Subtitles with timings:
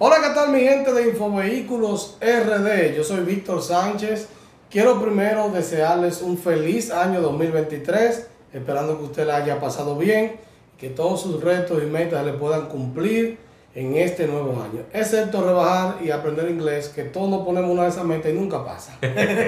[0.00, 2.96] Hola, ¿qué tal mi gente de Infovehículos RD?
[2.96, 4.26] Yo soy Víctor Sánchez.
[4.68, 10.34] Quiero primero desearles un feliz año 2023, esperando que usted la haya pasado bien,
[10.78, 13.38] que todos sus retos y metas le puedan cumplir
[13.76, 17.90] en este nuevo año, excepto rebajar y aprender inglés, que todos nos ponemos una de
[17.90, 18.98] esas metas y nunca pasa.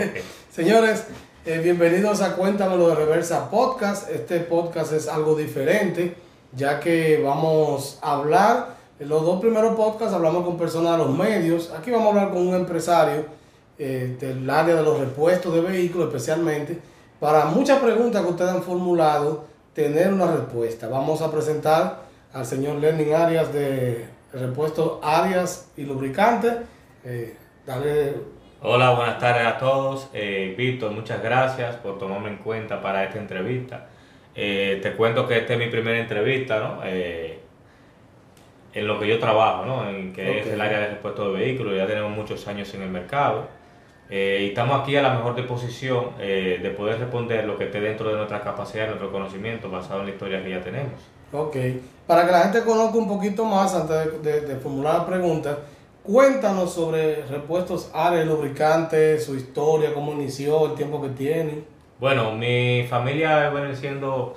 [0.53, 1.07] Señores,
[1.45, 4.09] eh, bienvenidos a Cuéntamelo de Reversa Podcast.
[4.13, 6.15] Este podcast es algo diferente,
[6.55, 11.11] ya que vamos a hablar, en los dos primeros podcasts hablamos con personas de los
[11.11, 13.25] medios, aquí vamos a hablar con un empresario
[13.79, 16.79] eh, del área de los repuestos de vehículos especialmente,
[17.21, 20.89] para muchas preguntas que ustedes han formulado, tener una respuesta.
[20.89, 26.55] Vamos a presentar al señor Lenin Arias de Repuestos Arias y Lubricantes.
[27.05, 28.15] Eh, dale
[28.63, 30.09] Hola, buenas tardes a todos.
[30.15, 33.87] Eh, Víctor, muchas gracias por tomarme en cuenta para esta entrevista.
[34.35, 36.81] Eh, te cuento que esta es mi primera entrevista, ¿no?
[38.77, 39.89] En lo que yo trabajo, ¿no?
[39.89, 41.75] En que es el área de repuesto de vehículos.
[41.77, 43.49] Ya tenemos muchos años en el mercado.
[44.11, 47.81] Eh, y estamos aquí a la mejor disposición eh, de poder responder lo que esté
[47.81, 50.93] dentro de nuestra capacidad, nuestro conocimiento, basado en la historia que ya tenemos.
[51.33, 51.57] Ok,
[52.07, 55.59] para que la gente conozca un poquito más antes de, de- de formular la pregunta,
[56.05, 61.65] cuéntanos sobre repuestos Arias y Lubricantes, su historia, cómo inició, el tiempo que tiene.
[61.99, 64.35] Bueno, mi familia viene siendo,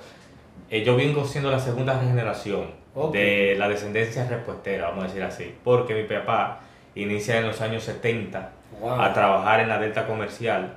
[0.70, 2.79] eh, yo vengo siendo la segunda generación
[3.12, 6.60] De la descendencia repuestera, vamos a decir así, porque mi papá
[6.94, 9.00] inicia en los años 70 Wow.
[9.00, 10.72] a trabajar en la Delta Comercial,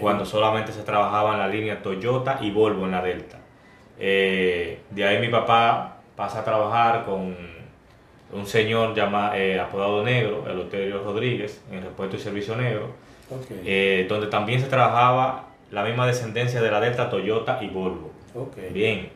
[0.00, 3.38] cuando solamente se trabajaba en la línea Toyota y Volvo en la Delta.
[3.98, 7.36] Eh, de ahí mi papá pasa a trabajar con
[8.32, 12.88] un señor llama, eh, apodado Negro, Eleuterio Rodríguez, en repuesto y servicio negro,
[13.64, 18.10] eh, donde también se trabajaba la misma descendencia de la Delta, Toyota y Volvo.
[18.72, 19.10] Bien,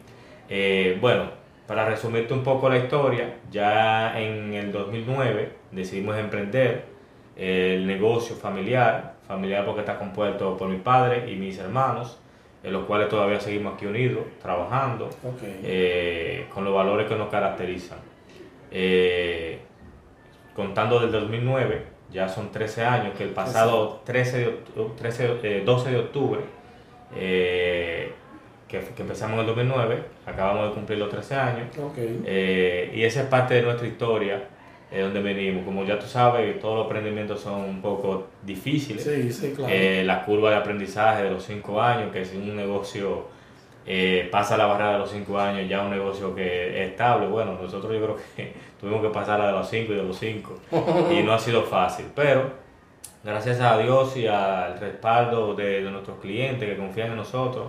[1.00, 1.30] bueno,
[1.68, 6.86] para resumirte un poco la historia, ya en el 2009 decidimos emprender
[7.36, 12.18] el negocio familiar, familiar porque está compuesto por mi padre y mis hermanos,
[12.64, 15.08] en los cuales todavía seguimos aquí unidos, trabajando
[15.62, 17.98] eh, con los valores que nos caracterizan.
[18.70, 19.58] Eh,
[20.56, 25.62] contando del 2009, ya son 13 años, que el pasado 13 de octu- 13, eh,
[25.64, 26.40] 12 de octubre,
[27.14, 28.12] eh,
[28.68, 33.22] que, que empezamos en el 2009, acabamos de cumplir los 13 años, eh, y esa
[33.22, 34.44] es parte de nuestra historia,
[34.90, 35.64] de donde venimos.
[35.64, 39.02] Como ya tú sabes, todos los emprendimientos son un poco difíciles.
[39.02, 39.72] Sí, sí, claro.
[39.72, 43.26] Eh, la curva de aprendizaje de los 5 años, que si un negocio
[43.86, 47.26] eh, pasa la barrera de los 5 años, ya un negocio que es estable.
[47.26, 50.18] Bueno, nosotros yo creo que tuvimos que pasar la de los 5 y de los
[50.18, 50.58] 5
[51.10, 52.50] y no ha sido fácil, pero
[53.24, 57.68] gracias a Dios y al respaldo de, de nuestros clientes que confían en nosotros,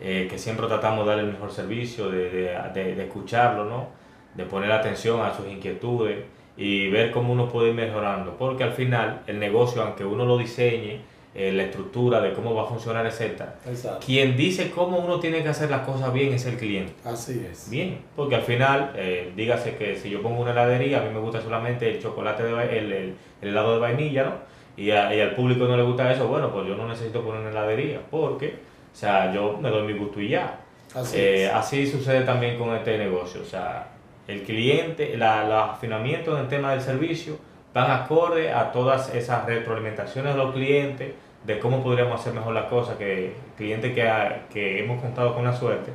[0.00, 3.88] eh, que siempre tratamos de dar el mejor servicio, de, de, de, de escucharlo, ¿no?
[4.34, 6.18] de poner atención a sus inquietudes
[6.56, 10.38] y ver cómo uno puede ir mejorando, porque al final el negocio, aunque uno lo
[10.38, 11.00] diseñe,
[11.34, 14.04] eh, la estructura de cómo va a funcionar, etcétera, Exacto.
[14.04, 16.92] quien dice cómo uno tiene que hacer las cosas bien es el cliente.
[17.04, 17.70] Así es.
[17.70, 21.20] Bien, porque al final, eh, dígase que si yo pongo una heladería, a mí me
[21.20, 24.32] gusta solamente el chocolate, de, el, el- el helado de vainilla, ¿no?
[24.76, 27.40] Y, a- y al público no le gusta eso, bueno, pues yo no necesito poner
[27.42, 28.54] una heladería, porque,
[28.92, 30.58] o sea, yo me doy mi gusto y ya.
[30.94, 33.86] Así Eh, así sucede también con este negocio, o sea,
[34.26, 37.36] el cliente, la, los afinamientos en el tema del servicio
[37.72, 41.12] van acorde a todas esas retroalimentaciones de los clientes,
[41.44, 45.44] de cómo podríamos hacer mejor las cosas, que clientes que, ha- que hemos contado con
[45.44, 45.90] la suerte,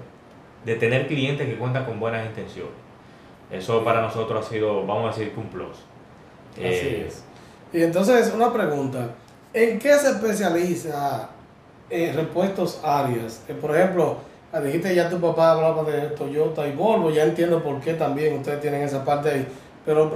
[0.64, 2.72] de tener clientes que cuentan con buenas intenciones.
[3.52, 5.78] Eso para nosotros ha sido, vamos a decir, un plus.
[6.54, 7.24] Así Eh, es.
[7.74, 9.10] Y entonces, una pregunta.
[9.54, 11.30] ¿En qué se especializa
[11.90, 13.44] eh, Repuestos Arias?
[13.48, 14.18] Eh, por ejemplo,
[14.52, 18.38] ah, dijiste ya tu papá hablaba de Toyota y Volvo, ya entiendo por qué también
[18.38, 19.48] ustedes tienen esa parte ahí.
[19.86, 20.10] Pero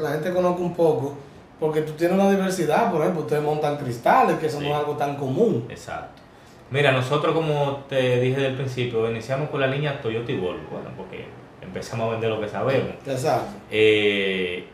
[0.00, 1.14] la gente conozca un poco,
[1.60, 4.64] porque tú tienes una diversidad, por ejemplo, ustedes montan cristales, que eso Sí.
[4.66, 5.66] no es algo tan común.
[5.68, 6.22] Exacto.
[6.70, 10.88] Mira, nosotros como te dije del principio, iniciamos con la línea Toyota y Volvo, bueno,
[10.96, 11.26] porque
[11.60, 12.94] empezamos a vender lo que sabemos.
[13.06, 13.52] Exacto.
[13.70, 14.64] Eh,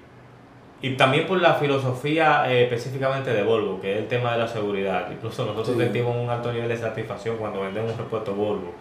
[0.82, 4.48] y también por la filosofía eh, específicamente de Volvo, que es el tema de la
[4.48, 5.10] seguridad.
[5.10, 5.82] Incluso nosotros Sí.
[5.82, 8.72] sentimos un alto nivel de satisfacción cuando vendemos un repuesto Volvo,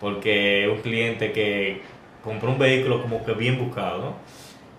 [0.00, 1.82] porque un cliente que
[2.24, 4.12] compró un vehículo como que bien buscado, ¿no?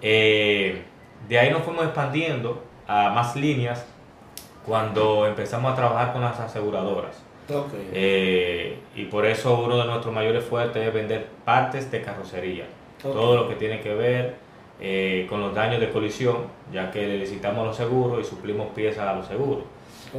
[0.02, 0.82] Eh,
[1.30, 3.86] de ahí nos fuimos expandiendo a más líneas
[4.66, 7.22] cuando empezamos a trabajar con las aseguradoras.
[7.54, 7.74] Ok.
[7.94, 12.66] Eh, y por eso uno de nuestros mayores fuertes es vender partes de carrocería.
[13.04, 13.14] Ok.
[13.14, 14.36] Todo lo que tiene que ver
[14.80, 16.38] eh, con los daños de colisión,
[16.72, 19.64] ya que le licitamos los seguros y suplimos piezas a los seguros.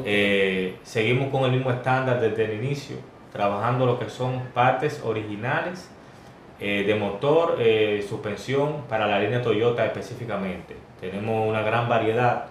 [0.04, 2.96] Eh, seguimos con el mismo estándar desde el inicio,
[3.32, 5.90] trabajando lo que son partes originales
[6.60, 7.58] eh, de motor,
[8.08, 10.76] suspensión para la línea Toyota específicamente.
[11.00, 12.46] Tenemos una gran variedad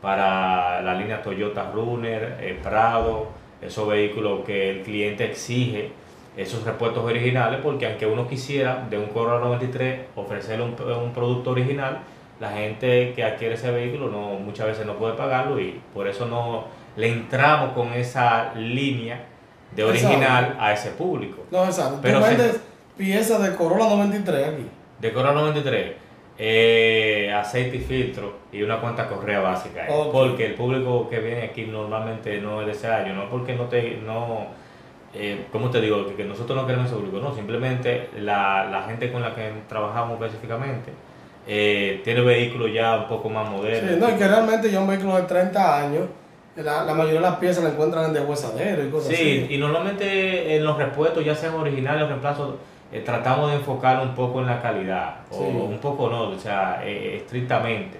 [0.00, 3.28] para la línea Toyota Runner, Prado,
[3.60, 5.90] esos vehículos que el cliente exige
[6.38, 11.50] esos repuestos originales porque aunque uno quisiera de un Corolla 93 ofrecerle un, un producto
[11.50, 11.98] original,
[12.40, 16.26] la gente que adquiere ese vehículo no muchas veces no puede pagarlo y por eso
[16.26, 16.64] no
[16.96, 19.20] le entramos con esa línea
[19.74, 20.62] de original Exacto.
[20.62, 21.42] a ese público.
[21.50, 21.98] No, exacto.
[22.00, 22.60] Pero Tú se- vendes
[22.96, 24.66] piezas de Corolla 93 aquí.
[25.00, 25.92] De Corolla 93,
[26.38, 29.86] eh, aceite y filtro y una cuanta correa básica.
[30.12, 33.64] Porque el público que viene aquí normalmente no es de ese año, no porque no
[33.64, 33.98] te...
[34.04, 34.46] No,
[35.14, 36.04] eh, ¿Cómo te digo?
[36.16, 40.20] Que, nosotros no queremos ese público, no, simplemente la, la gente con la que trabajamos
[40.20, 40.92] específicamente
[41.46, 43.94] eh, tiene vehículos ya un poco más modernos.
[43.94, 46.02] Sí, no, y que realmente ya un vehículo de 30 años,
[46.56, 49.54] la, la mayoría de las piezas la encuentran en deshuesadero y cosas Sí, así.
[49.54, 52.54] y normalmente en los repuestos, ya sean originales o reemplazos,
[52.92, 55.44] eh, tratamos de enfocar un poco en la calidad, o Sí.
[55.44, 57.98] un poco no, o sea, eh, estrictamente.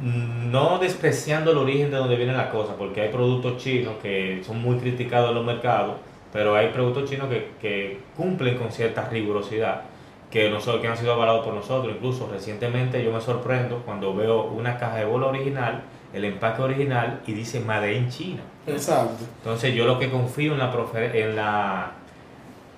[0.00, 4.60] No despreciando el origen de donde viene la cosa, porque hay productos chinos que son
[4.60, 5.96] muy criticados en los mercados,
[6.32, 9.82] pero hay productos chinos que, que cumplen con cierta rigurosidad
[10.30, 11.94] que, nosotros, que han sido avalados por nosotros.
[11.94, 15.82] Incluso recientemente yo me sorprendo cuando veo una caja de bola original,
[16.12, 18.42] el empaque original y dice Made in China.
[18.66, 19.24] Exacto.
[19.38, 21.92] Entonces yo lo que confío en la, profe- en la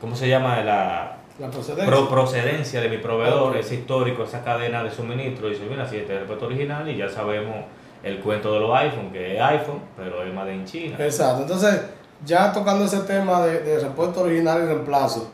[0.00, 0.60] ¿cómo se llama?
[0.62, 1.86] La La procedencia.
[1.86, 3.56] pro- procedencia de mi proveedor, Ok.
[3.56, 5.48] es histórico, esa cadena de suministro.
[5.48, 7.56] Dice, mira, si este es el repuesto original y ya sabemos
[8.02, 10.96] el cuento de los iPhone, que es iPhone, pero es Made in China.
[10.98, 11.42] Exacto.
[11.42, 11.80] Entonces,
[12.24, 15.30] ya tocando ese tema de, de repuesto original y reemplazo,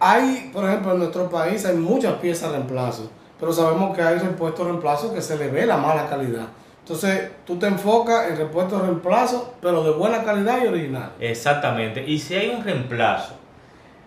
[0.00, 4.66] hay, por ejemplo, en nuestro país hay muchas piezas reemplazo, pero sabemos que hay repuestos
[4.66, 6.46] reemplazo que se le ve la mala calidad.
[6.80, 11.12] Entonces, tú te enfocas en repuestos reemplazo, pero de buena calidad y original.
[11.18, 12.04] Exactamente.
[12.06, 13.34] Y si hay un reemplazo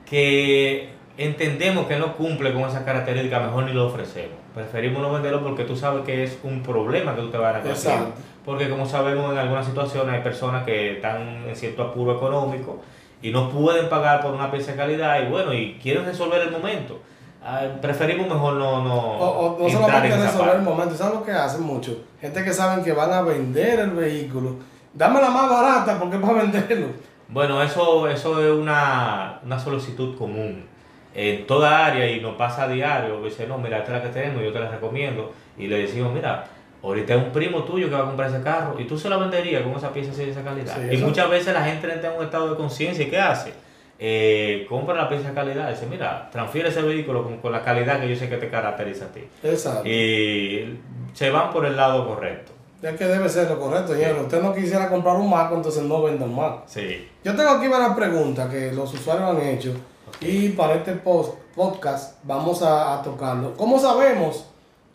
[0.10, 4.38] que entendemos que no cumple con esa característica, mejor ni lo ofrecemos.
[4.56, 7.60] Preferimos no venderlo porque tú sabes que es un problema que tú te vas a
[7.60, 8.00] encontrar.
[8.46, 12.80] Porque como sabemos en algunas situaciones hay personas que están en cierto apuro económico
[13.22, 16.52] y no pueden pagar por una pieza de calidad y bueno, y quieren resolver el
[16.52, 17.00] momento.
[17.44, 21.32] Ah, preferimos mejor no, no, O, o no solamente resolver el momento, ¿sabes lo que
[21.32, 22.04] hacen mucho?
[22.20, 24.56] Gente que saben que van a vender el vehículo.
[24.94, 26.88] Dame la más barata porque es para venderlo.
[27.30, 30.66] Bueno, eso, eso es una, una solicitud común
[31.14, 33.22] en toda área y nos pasa a diario.
[33.24, 35.32] Dice, no, mira, esta es la que tenemos, yo te la recomiendo.
[35.58, 36.46] Y le decimos, mira,
[36.82, 39.18] ahorita es un primo tuyo que va a comprar ese carro y tú se la
[39.18, 40.76] venderías con esa pieza así de esa calidad.
[40.76, 43.20] Sí, y eso- muchas veces la gente entra en un estado de conciencia y ¿qué
[43.20, 43.54] hace?
[44.02, 45.70] Eh, compra la pieza de calidad.
[45.70, 49.06] Dice, mira, transfiere ese vehículo con, con la calidad que yo sé que te caracteriza
[49.06, 49.22] a ti.
[49.44, 49.88] Exacto.
[49.88, 50.80] Y
[51.14, 52.54] se van por el lado correcto.
[52.82, 54.20] Es que debe ser lo correcto, señor.
[54.24, 56.62] Usted no quisiera comprar un Mac, entonces no vendan Mac.
[56.68, 57.10] Sí.
[57.24, 59.74] Yo tengo aquí varias preguntas que los usuarios han hecho
[60.22, 63.54] y para este post- podcast vamos a, a tocarlo.
[63.58, 64.46] ¿Cómo sabemos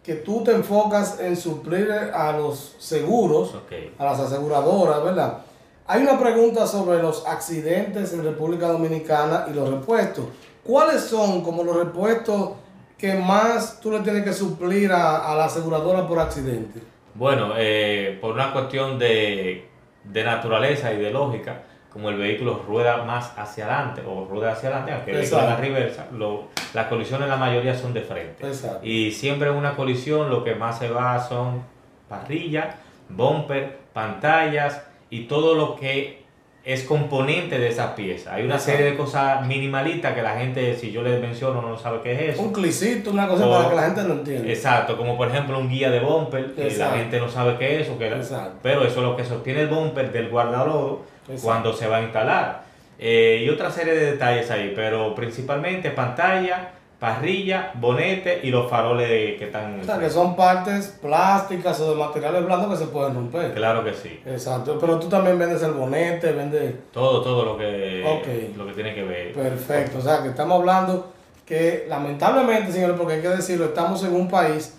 [0.03, 3.55] que tú te enfocas en suplir a los seguros,
[3.99, 5.39] a las aseguradoras, verdad?
[5.87, 10.25] Hay una pregunta sobre los accidentes en República Dominicana y los repuestos.
[10.65, 12.53] ¿Cuáles son como los repuestos
[12.97, 16.81] que más tú le tienes que suplir a, a la aseguradora por accidente?
[17.15, 19.69] Bueno, eh, por una cuestión de,
[20.05, 21.63] de naturaleza y de lógica,
[21.93, 25.63] como el vehículo rueda más hacia adelante o rueda hacia adelante, aunque en la Exacto.
[25.63, 28.45] reversa, lo- las colisiones la mayoría son de frente.
[28.45, 28.85] Exacto.
[28.85, 31.63] Y siempre en una colisión lo que más se va son
[32.09, 32.75] parrillas,
[33.09, 36.24] bumper, pantallas y todo lo que
[36.65, 38.35] es componente de esa pieza.
[38.35, 38.73] Hay una Exacto.
[38.79, 42.35] serie de cosas minimalistas que la gente, si yo les menciono, no sabe qué es
[42.35, 42.43] eso.
[42.43, 44.49] Un clicito, una cosa O- para que la gente lo entienda.
[44.49, 47.89] Exacto, como por ejemplo un guía de bumper, que la gente no sabe qué es,
[47.91, 48.59] o que Exacto.
[48.63, 51.03] pero eso es lo que sostiene el bumper del guardalodo
[51.43, 52.63] cuando se va a instalar.
[52.99, 56.71] Eh, y otra serie de detalles ahí, pero principalmente pantalla,
[57.05, 59.79] parrilla, bonete y los faroles que están...
[59.81, 63.53] O sea, que son partes plásticas o de materiales blandos que se pueden romper.
[63.53, 64.21] Claro que sí.
[64.25, 66.75] Exacto, pero tú también vendes el bonete, vendes...
[66.93, 68.57] Todo, todo lo que, Ok.
[68.57, 69.35] lo que tiene que ver.
[69.35, 71.13] Perfecto, o sea, que estamos hablando
[71.45, 74.75] que lamentablemente, señores, porque hay que decirlo, estamos en un país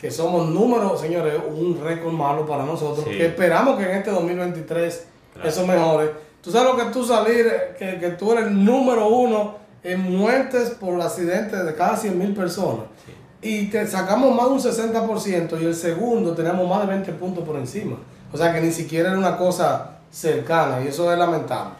[0.00, 3.16] que somos números, señores, un récord malo para nosotros, Sí.
[3.16, 5.48] que esperamos que en este 2023 Claro.
[5.48, 6.10] eso mejore.
[6.42, 7.46] Tú sabes lo que tú salir,
[7.78, 12.34] que, que tú eres el número uno en muertes por accidentes de cada 100 mil
[12.34, 12.86] personas.
[13.04, 13.12] Sí.
[13.40, 17.44] Y te sacamos más de un 60% y el segundo tenemos más de 20 puntos
[17.44, 17.96] por encima.
[18.32, 21.74] O sea que ni siquiera era una cosa cercana y eso es lamentable.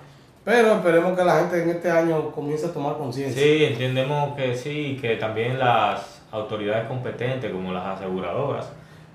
[0.44, 3.42] Pero esperemos que la gente en este año comience a tomar conciencia.
[3.42, 8.66] Sí, entendemos que sí, que también las autoridades competentes, como las aseguradoras,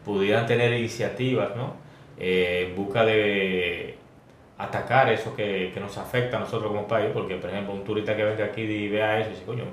[0.05, 1.73] pudieran tener iniciativas, ¿no?
[2.19, 3.97] Eh, en busca de
[4.63, 8.15] atacar eso que, que, nos afecta a nosotros como país, porque por ejemplo un turista
[8.15, 9.65] que venga aquí y vea eso y dice, coño,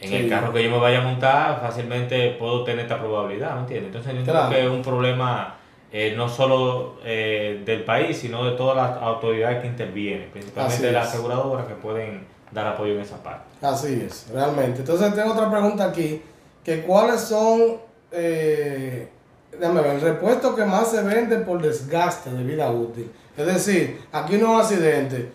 [0.00, 3.60] en el carro que yo me vaya a montar fácilmente puedo tener esta probabilidad, ¿me
[3.60, 3.86] entiendes?
[3.94, 5.56] Entonces yo creo que es un problema
[5.92, 10.92] eh, no solo eh, del país, sino de todas las autoridades que intervienen, principalmente de
[10.92, 13.46] las aseguradoras que pueden dar apoyo en esa parte.
[13.62, 14.80] Así es, realmente.
[14.80, 16.20] Entonces tengo otra pregunta aquí,
[16.64, 17.78] que cuáles son,
[18.10, 19.08] eh,
[19.58, 23.10] déjame ver, el repuesto que más se vende por desgaste de vida útil.
[23.36, 25.30] Es decir, aquí no hay accidente.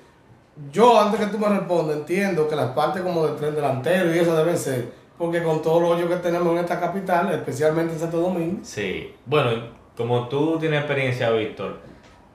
[0.72, 4.20] Yo, antes que tú me respondas, entiendo que las partes como del tren delantero y
[4.20, 8.00] eso deben ser, porque con todo lo hoyos que tenemos en esta capital, especialmente en
[8.00, 8.60] Santo Domingo.
[8.64, 9.52] Sí, bueno,
[9.96, 11.80] como tú tienes experiencia, Víctor,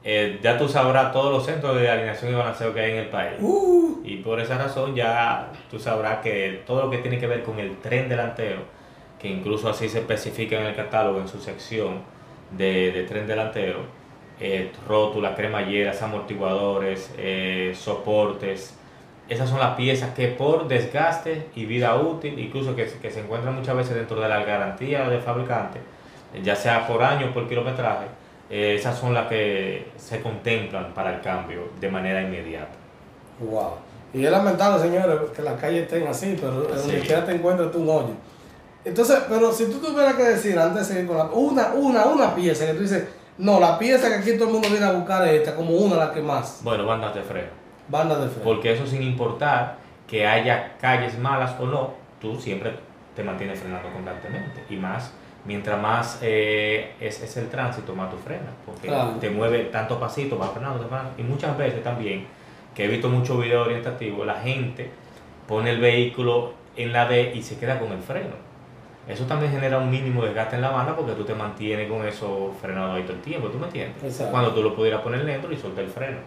[0.09, 3.09] eh, ya tú sabrás todos los centros de alineación y balanceo que hay en el
[3.09, 3.39] país.
[3.41, 4.01] Uh.
[4.05, 7.59] Y por esa razón ya tú sabrás que todo lo que tiene que ver con
[7.59, 8.61] el tren delantero,
[9.19, 12.03] que incluso así se especifica en el catálogo, en su sección
[12.53, 13.81] de, tren delantero,
[14.41, 18.75] eh, rótulas, cremalleras, amortiguadores, eh, soportes,
[19.29, 23.55] esas son las piezas que por desgaste y vida útil, incluso que, que se encuentran
[23.55, 25.81] muchas veces dentro de la garantía del fabricante,
[26.43, 28.07] ya sea por año o por kilometraje,
[28.49, 32.77] eh, esas son las que se contemplan para el cambio de manera inmediata.
[33.41, 33.73] Wow.
[34.15, 37.83] Y es lamentable, señores, que las calles estén así, pero donde quiera te encuentras tú
[37.83, 38.15] un hoyo.
[38.85, 42.35] Entonces, pero si tú tuvieras que decir, antes de seguir con la, una, una, una
[42.37, 43.05] pieza que tú dices,
[43.39, 45.97] no, la pieza que aquí todo el mundo viene a buscar es esta, como una
[45.97, 46.61] la que más.
[46.63, 47.49] Bueno, bandas de freno.
[47.89, 48.45] Bandas de freno.
[48.45, 49.77] Porque eso sin importar
[50.07, 52.73] que haya calles malas o no, tú siempre
[53.15, 54.65] te mantienes frenando constantemente.
[54.71, 55.13] Y más
[55.47, 60.49] mientras más eh, es, el tránsito, más tú frenas, porque te mueve tanto pasito, va
[60.49, 61.13] frenando, frenando.
[61.17, 62.27] Y muchas veces también,
[62.75, 64.91] que he visto muchos videos orientativos, la gente
[65.47, 68.46] pone el vehículo en la D y se queda con el freno.
[69.09, 72.53] Eso también genera un mínimo desgaste en la banda porque tú te mantienes con eso
[72.61, 74.23] frenado ahí todo el tiempo, ¿tú me entiendes?
[74.31, 76.19] Cuando tú lo pudieras poner dentro y soltar el freno.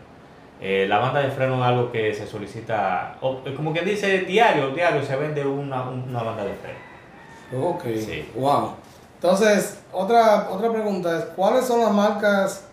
[0.62, 3.17] Eh, la banda de freno es algo que se solicita,
[3.55, 7.69] como quien dice, diario, diario se vende una, una banda de freno.
[7.69, 8.29] Ok, sí.
[8.36, 8.74] wow.
[9.15, 12.65] Entonces, otra, otra pregunta es, ¿cuáles son las marcas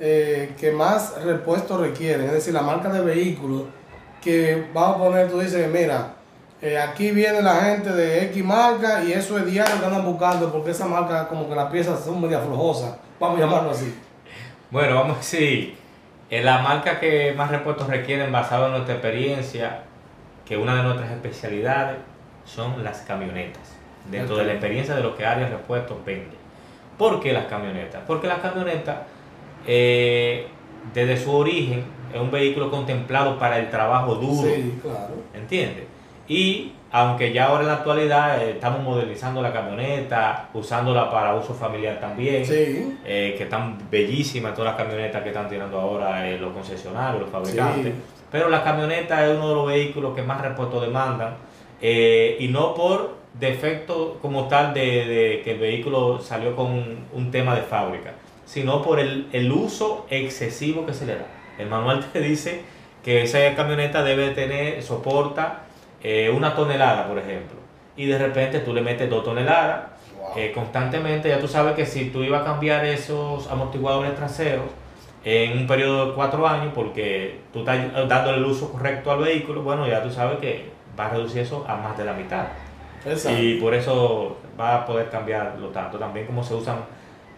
[0.00, 2.26] eh, que más repuestos requieren?
[2.26, 3.64] Es decir, la marca de vehículos
[4.20, 6.14] que vamos a poner, tú dices, mira,
[6.62, 10.50] eh, aquí viene la gente de X marca y eso es diario que andan buscando
[10.50, 13.94] porque esa marca como que las piezas son muy aflojosas, vamos a llamarlo así.
[14.70, 15.76] Bueno, vamos a decir,
[16.30, 19.82] la marca que más repuestos requieren basado en nuestra experiencia,
[20.44, 21.96] que una de nuestras especialidades
[22.44, 23.74] son las camionetas
[24.10, 26.36] dentro de la experiencia de lo que Arias Repuestos vende.
[26.98, 28.02] ¿Por qué las camionetas?
[28.06, 28.98] Porque las camionetas,
[29.66, 30.46] eh,
[30.92, 34.48] desde su origen, es un vehículo contemplado para el trabajo duro.
[34.48, 35.14] Sí, claro.
[35.32, 35.84] ¿Entiendes?
[36.26, 41.54] Y aunque ya ahora en la actualidad eh, estamos modernizando la camioneta, usándola para uso
[41.54, 42.96] familiar también, sí.
[43.04, 47.92] Eh, que están bellísimas todas las camionetas que están tirando ahora los concesionarios, los fabricantes.
[48.30, 51.36] Pero la camioneta es uno de los vehículos que más repuestos demandan.
[51.80, 57.62] y no por defecto como tal de, que el vehículo salió con un, tema de
[57.62, 58.12] fábrica,
[58.44, 61.26] sino por el, uso excesivo que se le da.
[61.58, 62.62] El manual te dice
[63.02, 65.63] que esa camioneta debe tener, soporta
[66.04, 67.58] eh, una tonelada, por ejemplo,
[67.96, 69.86] y de repente tú le metes dos toneladas
[70.36, 74.66] eh, constantemente, ya tú sabes que si tú ibas a cambiar esos amortiguadores traseros
[75.24, 79.62] en un periodo de cuatro años, porque tú estás dándole el uso correcto al vehículo,
[79.62, 82.46] bueno, ya tú sabes que va a reducir eso a más de la mitad.
[83.38, 85.98] Y por eso va a poder cambiarlo tanto.
[85.98, 86.78] También como se usan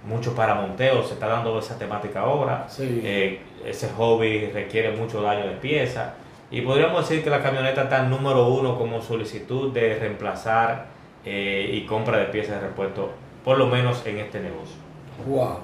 [0.07, 2.67] mucho para monteo, se está dando esa temática ahora.
[2.79, 6.13] Eh, ese hobby requiere mucho daño de piezas.
[6.51, 10.87] Y podríamos decir que la camioneta está número uno como solicitud de reemplazar
[11.25, 13.11] eh, y compra de piezas de repuesto,
[13.45, 14.77] por lo menos en este negocio.
[15.27, 15.59] Wow.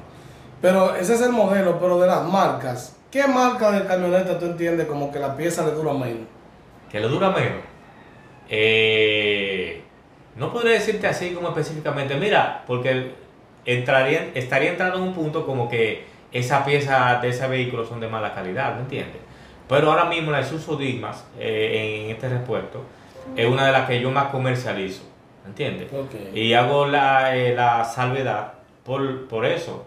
[0.61, 2.97] Pero ese es el modelo, pero de las marcas.
[3.11, 6.27] ¿Qué marca de camioneta tú entiendes como que la pieza le dura menos?
[6.91, 7.61] ¿Que le dura menos?
[8.49, 9.83] Eh,
[10.37, 13.13] no podría decirte así como específicamente, mira, porque
[13.65, 18.09] entraría, estaría entrando en un punto como que esa pieza de ese vehículo son de
[18.09, 19.21] mala calidad, ¿me entiendes?
[19.69, 22.83] Pero ahora mismo la Isuzu Digmas, eh, en este repuesto,
[23.37, 25.03] es una de las que yo más comercializo,
[25.45, 25.89] ¿me entiendes?
[26.35, 28.55] Y hago la, eh, la salvedad
[28.85, 29.87] por, por, eso.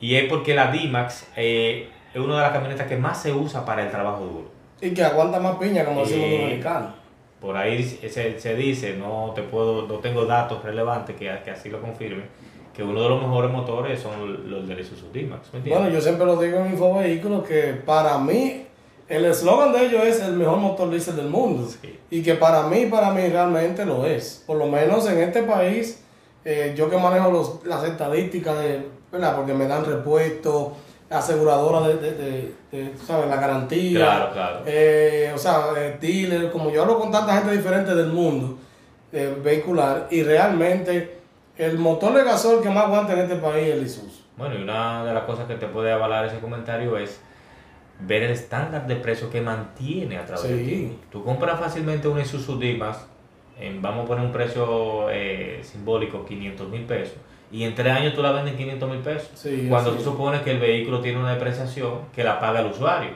[0.00, 3.64] Y es porque la D-Max eh, es una de las camionetas que más se usa
[3.64, 4.50] para el trabajo duro.
[4.80, 7.06] Y que aguanta más piña, como decimos los americanos
[7.40, 11.68] por ahí se, se, dice, no te puedo, no tengo datos relevantes que, que así
[11.68, 12.24] lo confirmen,
[12.74, 15.50] que uno de los mejores motores son los de Isuzu D-Max.
[15.52, 18.66] Bueno, yo siempre lo digo en Infovehículos que para mí
[19.08, 21.68] el eslogan de ellos es el mejor motor diésel del mundo.
[22.10, 24.42] Y que para mí, para mí realmente lo es.
[24.46, 26.02] Por lo menos en este país,
[26.44, 29.36] eh, yo que manejo los, las estadísticas de, ¿verdad?
[29.36, 30.72] Porque me dan repuestos,
[31.08, 33.28] aseguradoras de, de, de, de, tú ¿sabes?
[33.28, 33.98] La garantía.
[34.00, 34.58] Claro, claro.
[34.66, 38.58] eh, o sea, eh, dealer, como yo hablo con tanta gente diferente del mundo
[39.12, 41.18] eh, vehicular y realmente
[41.56, 44.22] el motor de gasol que más aguanta en este país es el Isuzu.
[44.36, 47.20] Bueno, y una de las cosas que te puede avalar ese comentario es
[48.00, 50.64] ver el estándar de precio que mantiene a través de Sí.
[50.66, 50.98] ti.
[51.10, 53.06] Tú compras fácilmente un Isuzu D-Max,
[53.80, 57.16] vamos a poner un precio eh, simbólico, 500 mil pesos,
[57.50, 59.30] y en tres años tú la vendes en 500 mil pesos.
[59.34, 60.04] Sí, cuando tú es.
[60.04, 63.10] supones que el vehículo tiene una depreciación que la paga el usuario,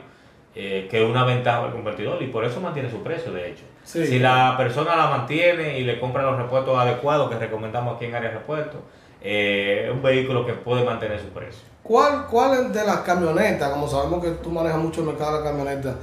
[0.55, 3.65] eh, que es una ventaja del convertidor, y por eso mantiene su precio, de hecho.
[3.85, 4.07] Sí.
[4.07, 8.15] Si la persona la mantiene y le compra los repuestos adecuados que recomendamos aquí en
[8.15, 8.81] área de repuestos,
[9.21, 11.63] eh, es un vehículo que puede mantener su precio.
[11.83, 15.51] ¿Cuál, ¿Cuál de las camionetas, como sabemos que tú manejas mucho el mercado de la
[15.51, 15.97] camioneta,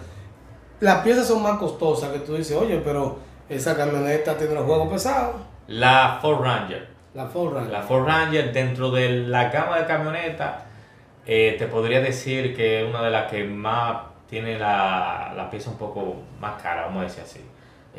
[0.80, 3.18] las piezas son más costosas que tú dices, oye, pero
[3.50, 5.36] esa camioneta tiene los juegos pesados?
[5.68, 6.88] La Ford Ranger.
[7.14, 7.72] La Ford Ranger.
[7.72, 10.64] La Ford Ranger dentro de la gama de camionetas,
[11.26, 13.98] eh, te podría decir que es una de las que más
[14.30, 17.42] tiene la, la pieza un poco más cara, vamos a decir así.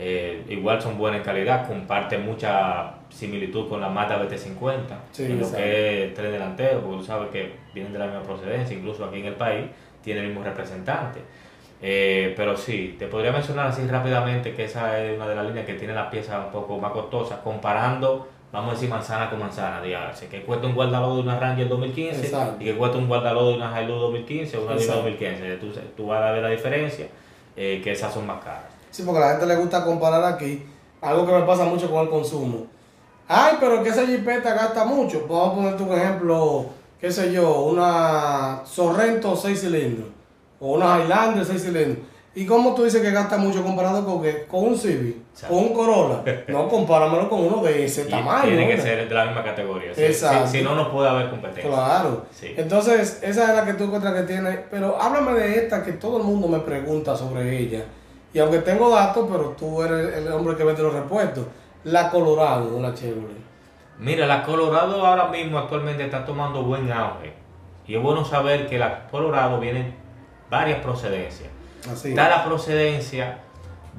[0.00, 5.40] Eh, igual son buenas en calidad, comparte mucha similitud con la Mazda BT50, Sí, en
[5.40, 9.04] lo que es tren delantero, porque tú sabes que vienen de la misma procedencia, incluso
[9.04, 9.66] aquí en el país
[10.02, 11.18] tiene el mismo representante.
[11.82, 15.66] Eh, pero sí, te podría mencionar así rápidamente que esa es una de las líneas
[15.66, 19.82] que tiene las piezas un poco más costosas, comparando, vamos a decir, manzana con manzana,
[19.82, 22.56] dígase, que cuesta un guardalodo de una Ranger 2015 Exacto.
[22.62, 25.02] y que cuesta un guardalodo de una Hilux 2015 o una Lima Exacto.
[25.02, 25.56] 2015.
[25.56, 27.06] Tú, tú vas a ver la diferencia,
[27.56, 28.77] eh, que esas son más caras.
[28.90, 30.64] Sí, porque a la gente le gusta comparar aquí,
[31.00, 32.66] algo que me pasa mucho con el consumo.
[33.28, 35.26] Ay, pero que esa jipeta gasta mucho.
[35.28, 36.66] Vamos a ponerte un ejemplo,
[36.98, 40.08] qué sé yo, una Sorrento 6 cilindros
[40.58, 41.98] o una Highlander 6 cilindros.
[42.34, 44.46] ¿Y cómo tú dices que gasta mucho comparado con qué?
[44.46, 45.16] Con un Civic,
[45.48, 46.22] con un Corolla.
[46.46, 48.44] No, compáramelo con uno de ese tamaño.
[48.44, 49.92] tiene que ser de la misma categoría.
[49.92, 50.04] sí.
[50.04, 50.46] Exacto.
[50.46, 51.68] Si, si no, no puede haber competencia.
[51.68, 52.26] Claro.
[52.30, 52.54] Sí.
[52.56, 54.50] Entonces, esa es la que tú encuentras que tiene.
[54.70, 57.84] Pero háblame de esta que todo el mundo me pregunta sobre ella.
[58.32, 61.46] Y aunque tengo datos, pero tú eres el hombre que vende los repuestos.
[61.84, 63.36] La Colorado, una Chevrolet.
[63.98, 67.32] Mira, la Colorado ahora mismo actualmente está tomando buen auge.
[67.86, 69.94] Y es bueno saber que la Colorado viene
[70.50, 71.48] varias procedencias.
[71.90, 72.10] Así.
[72.10, 73.38] Está la procedencia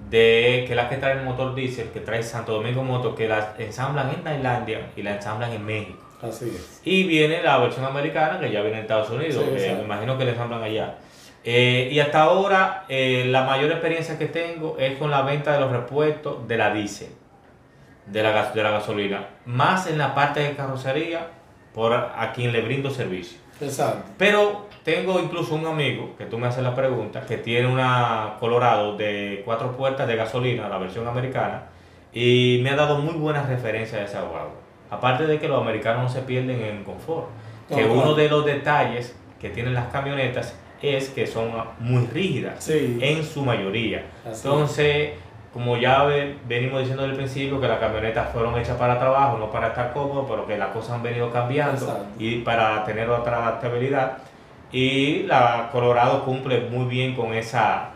[0.09, 3.55] de que la que trae el motor diésel, que trae Santo Domingo Motor, que la
[3.57, 5.99] ensamblan en Tailandia y la ensamblan en México.
[6.21, 6.81] Así es.
[6.83, 9.77] Y viene la versión americana, que ya viene en Estados Unidos, Sí, que exacto.
[9.79, 10.95] me imagino que la ensamblan allá.
[11.43, 15.59] Eh, y hasta ahora, eh, la mayor experiencia que tengo es con la venta de
[15.59, 17.09] los repuestos de la diésel,
[18.05, 21.27] de la, gas- de la gasolina, más en la parte de carrocería,
[21.73, 23.37] por a, quien le brindo servicio.
[23.61, 24.03] Exacto.
[24.17, 28.97] Pero tengo incluso un amigo, que tú me haces la pregunta, que tiene una Colorado
[28.97, 31.63] de cuatro puertas de gasolina, la versión americana,
[32.11, 34.55] y me ha dado muy buenas referencias de esa guagua.
[34.89, 37.27] Aparte de que los americanos no se pierden en confort,
[37.69, 42.63] que No, uno de los detalles que tienen las camionetas es que son muy rígidas,
[42.63, 42.97] Sí.
[43.01, 44.03] en su mayoría.
[44.25, 45.11] Así Entonces,
[45.53, 49.37] como ya ve- venimos diciendo desde el principio, que las camionetas fueron hechas para trabajo,
[49.37, 52.05] no para estar cómodos, pero que las cosas han venido cambiando Exacto.
[52.19, 54.17] y para tener otra adaptabilidad.
[54.71, 57.89] Y la Colorado cumple muy bien con esa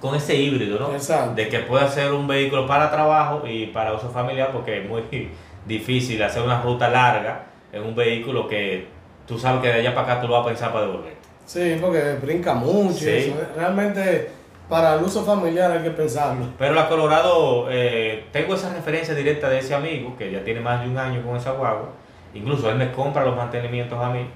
[0.00, 0.92] con ese híbrido, ¿no?
[0.92, 1.34] Exacto.
[1.34, 5.02] De que puede ser un vehículo para trabajo y para uso familiar, porque es muy
[5.66, 8.86] difícil hacer una ruta larga en un vehículo que
[9.26, 11.15] tú sabes que de allá para acá tú lo vas a pensar para devolver.
[11.46, 12.92] Sí, porque brinca mucho.
[12.92, 13.08] y Sí.
[13.08, 13.34] eso.
[13.56, 14.28] Realmente,
[14.68, 16.44] para el uso familiar hay que pensarlo.
[16.58, 20.82] Pero la Colorado, eh, tengo esa referencia directa de ese amigo que ya tiene más
[20.82, 21.90] de un año con esa guagua.
[22.34, 24.26] Incluso él me compra los mantenimientos a mí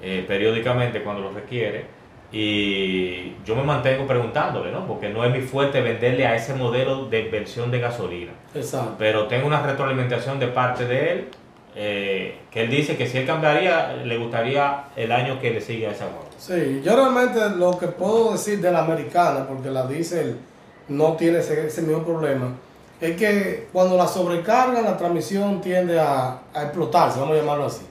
[0.00, 1.84] eh, periódicamente cuando los requiere.
[2.32, 4.86] Y yo me mantengo preguntándole, ¿no?
[4.86, 8.30] Porque no es mi fuerte venderle a ese modelo de versión de gasolina.
[8.54, 8.94] Exacto.
[8.98, 11.28] Pero tengo una retroalimentación de parte de él
[11.74, 15.88] eh, que él dice que si él cambiaría, le gustaría el año que le sigue
[15.88, 16.29] a esa guagua.
[16.40, 20.38] Sí, yo realmente lo que puedo decir de la americana, porque la diésel
[20.88, 22.48] no tiene ese, ese mismo problema,
[22.98, 27.82] es que cuando la sobrecargan la transmisión tiende a, a explotarse, vamos a llamarlo así.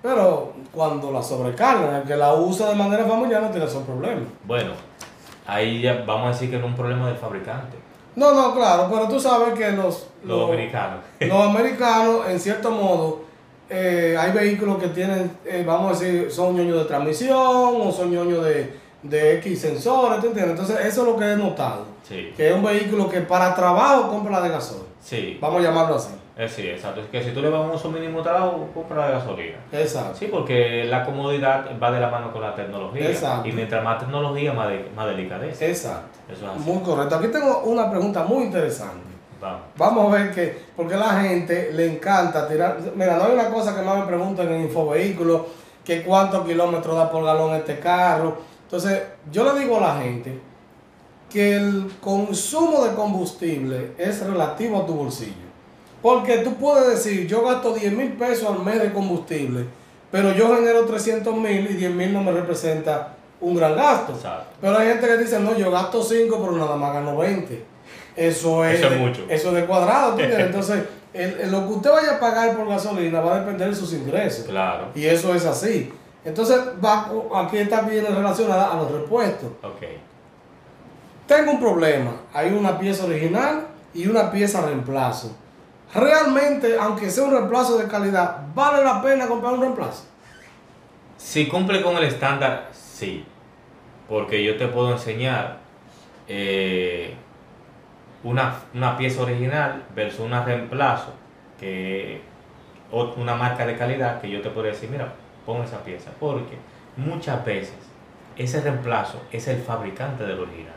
[0.00, 4.28] Pero cuando la sobrecargan, el que la usa de manera familiar no tiene esos problemas.
[4.44, 4.70] Bueno,
[5.44, 7.76] ahí ya vamos a decir que no es un problema del fabricante,
[8.14, 11.00] No, no, claro, pero tú sabes que los, los dominicanos.
[11.20, 13.27] los americanos, en cierto modo,
[13.70, 18.10] eh, hay vehículos que tienen, eh, vamos a decir, son ñoños de transmisión o son
[18.10, 20.58] ñoños de, de X sensores, ¿tú entiendes?
[20.58, 21.84] Entonces, eso es lo que he notado.
[22.08, 24.86] Sí, Que es un vehículo que para trabajo compra la de gasolina.
[25.00, 25.38] sí.
[25.40, 26.14] Vamos a llamarlo así.
[26.38, 27.00] Eh, sí, exacto.
[27.00, 29.56] Es que si tú le vas a un uso mínimo de trabajo, compra la gasolina.
[29.72, 30.16] Exacto.
[30.16, 33.10] Sí, porque la comodidad va de la mano con la tecnología.
[33.10, 33.48] Exacto.
[33.48, 35.66] Y mientras más tecnología, más, de- más delicadeza.
[35.66, 36.18] Exacto.
[36.32, 36.60] Eso es así.
[36.70, 37.16] Muy correcto.
[37.16, 39.07] Aquí tengo una pregunta muy interesante.
[39.40, 39.60] Vamos.
[39.76, 42.78] Vamos a ver que, porque la gente le encanta tirar.
[42.94, 45.42] Mira, no hay una cosa que más me preguntan en Infovehículos,
[45.84, 48.38] que cuántos kilómetros da por galón este carro.
[48.64, 50.38] Entonces, yo le digo a la gente
[51.30, 55.48] que el consumo de combustible es relativo a tu bolsillo.
[56.02, 59.66] Porque tú puedes decir, yo gasto 10 mil pesos al mes de combustible,
[60.10, 64.12] pero yo genero 300 mil y 10 mil no me representa un gran gasto.
[64.12, 64.56] Exacto.
[64.60, 67.64] Pero hay gente que dice, no, yo gasto 5, pero nada más gano 20.
[68.18, 69.24] Eso es, Eso es mucho.
[69.28, 70.14] Eso es de cuadrado.
[70.14, 70.20] ¿tú?
[70.22, 70.82] Entonces,
[71.14, 73.92] el- el- lo que usted vaya a pagar por gasolina va a depender de sus
[73.92, 74.46] ingresos.
[74.46, 74.88] Claro.
[74.94, 75.92] Y eso es así.
[76.24, 77.10] Entonces, va,
[77.42, 79.50] aquí está bien relacionada a los repuestos.
[79.62, 79.82] Ok.
[81.26, 82.12] Tengo un problema.
[82.34, 85.36] Hay una pieza original y una pieza reemplazo.
[85.94, 90.04] Realmente, aunque sea un reemplazo de calidad, ¿vale la pena comprar un reemplazo?
[91.16, 93.24] Si cumple con el estándar, sí.
[94.08, 95.58] Porque yo te puedo enseñar
[96.28, 97.14] eh,
[98.24, 101.12] una, una pieza original versus una reemplazo,
[101.58, 102.20] que
[102.92, 105.12] una marca de calidad que yo te podría decir, mira,
[105.44, 106.10] pon esa pieza.
[106.18, 106.56] Porque
[106.96, 107.76] muchas veces
[108.36, 110.74] ese reemplazo es el fabricante del original.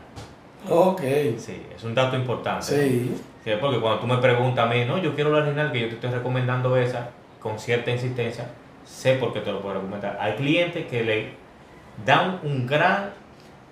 [0.68, 1.00] Ok.
[1.38, 2.66] Sí, es un dato importante.
[2.66, 3.14] Sí.
[3.44, 5.88] Sí, porque cuando tú me preguntas a mí, no, yo quiero la original, que yo
[5.88, 8.46] te estoy recomendando esa, con cierta insistencia,
[8.84, 10.16] sé por qué te lo puedo recomendar.
[10.20, 11.30] Hay clientes que le
[12.06, 13.10] dan un gran,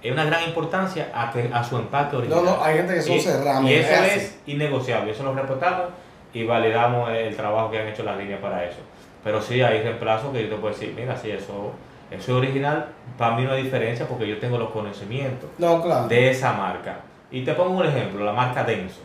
[0.02, 2.44] eh, una gran importancia a, que, a su empaque No, original.
[2.44, 3.64] no, hay gente que son cerrados.
[3.70, 5.86] y eso es innegociable, eso lo respetamos
[6.32, 8.78] y validamos el trabajo que han hecho las líneas para eso.
[9.24, 11.72] Pero sí hay reemplazos que yo te puedo decir, mira, sí, eso,
[12.10, 12.86] eso es original,
[13.18, 16.08] para mí no hay diferencia porque yo tengo los conocimientos No, claro.
[16.08, 17.00] de esa marca.
[17.30, 19.00] Y te pongo un ejemplo, la marca Denso.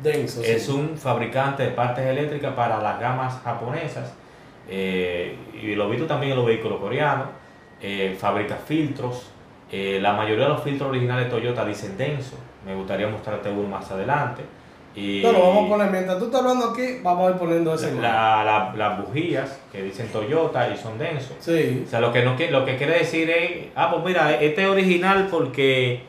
[0.00, 0.42] Denso.
[0.42, 0.50] sí.
[0.50, 4.12] Es un fabricante de partes eléctricas para las gamas japonesas
[4.68, 7.28] eh, y lo he visto también en los vehículos coreanos.
[7.80, 9.30] eh, fabrica filtros.
[9.76, 12.36] Eh, la mayoría de los filtros originales de Toyota dicen denso.
[12.64, 14.42] Me gustaría mostrarte uno más adelante.
[14.94, 15.90] Y No, lo vamos a poner.
[15.90, 17.92] Mientras tú estás hablando aquí, vamos a ir poniendo ese.
[17.96, 21.34] la- la- las bujías que dicen Toyota y son densos.
[21.40, 21.82] Sí.
[21.84, 24.68] O sea, lo que, no, lo que quiere decir es, ah, pues mira, este es
[24.68, 26.02] original porque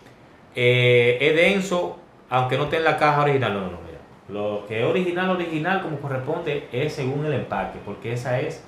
[0.56, 1.97] eh, es denso,
[2.30, 3.54] aunque no esté en la caja original.
[3.54, 3.99] No, no, no, mira.
[4.30, 8.63] Lo que es original, original, como corresponde, es según el empaque, porque esa es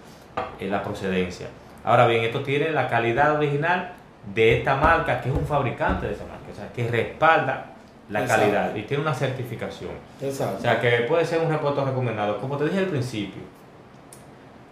[0.60, 1.48] eh, la procedencia.
[1.84, 3.94] Ahora bien, esto tiene la calidad original
[4.34, 7.74] de esta marca, que es un fabricante de esa marca, o sea, que respalda
[8.10, 8.42] la Exacto.
[8.44, 9.92] calidad y tiene una certificación.
[10.22, 10.62] O Exacto.
[10.62, 12.40] sea, que puede ser un repuesto recomendado.
[12.40, 13.42] Como te dije al principio,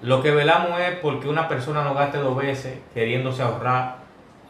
[0.01, 3.97] lo que velamos es porque una persona no gaste dos veces queriéndose ahorrar,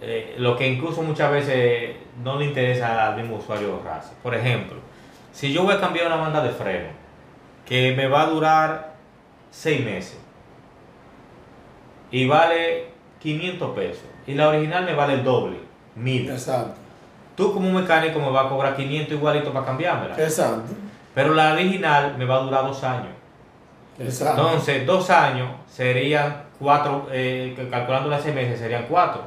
[0.02, 4.12] eh, lo que incluso muchas veces no le interesa al mismo usuario ahorrarse.
[4.22, 4.78] Por ejemplo,
[5.32, 6.90] si yo voy a cambiar una banda de freno
[7.66, 8.94] que me va a durar
[9.52, 10.20] seis meses
[12.12, 12.95] y vale
[13.26, 15.58] 500 pesos y la original me vale el doble,
[15.96, 16.30] 1000.
[16.30, 16.76] Exacto.
[17.36, 20.16] Tú como mecánico me vas a cobrar 500 igualito para cambiármela.
[20.16, 20.74] Exacto.
[21.14, 23.14] Pero la original me va a durar dos años.
[24.00, 24.42] Exacto.
[24.42, 29.24] Entonces, dos años serían cuatro, eh, calculando las seis meses serían cuatro.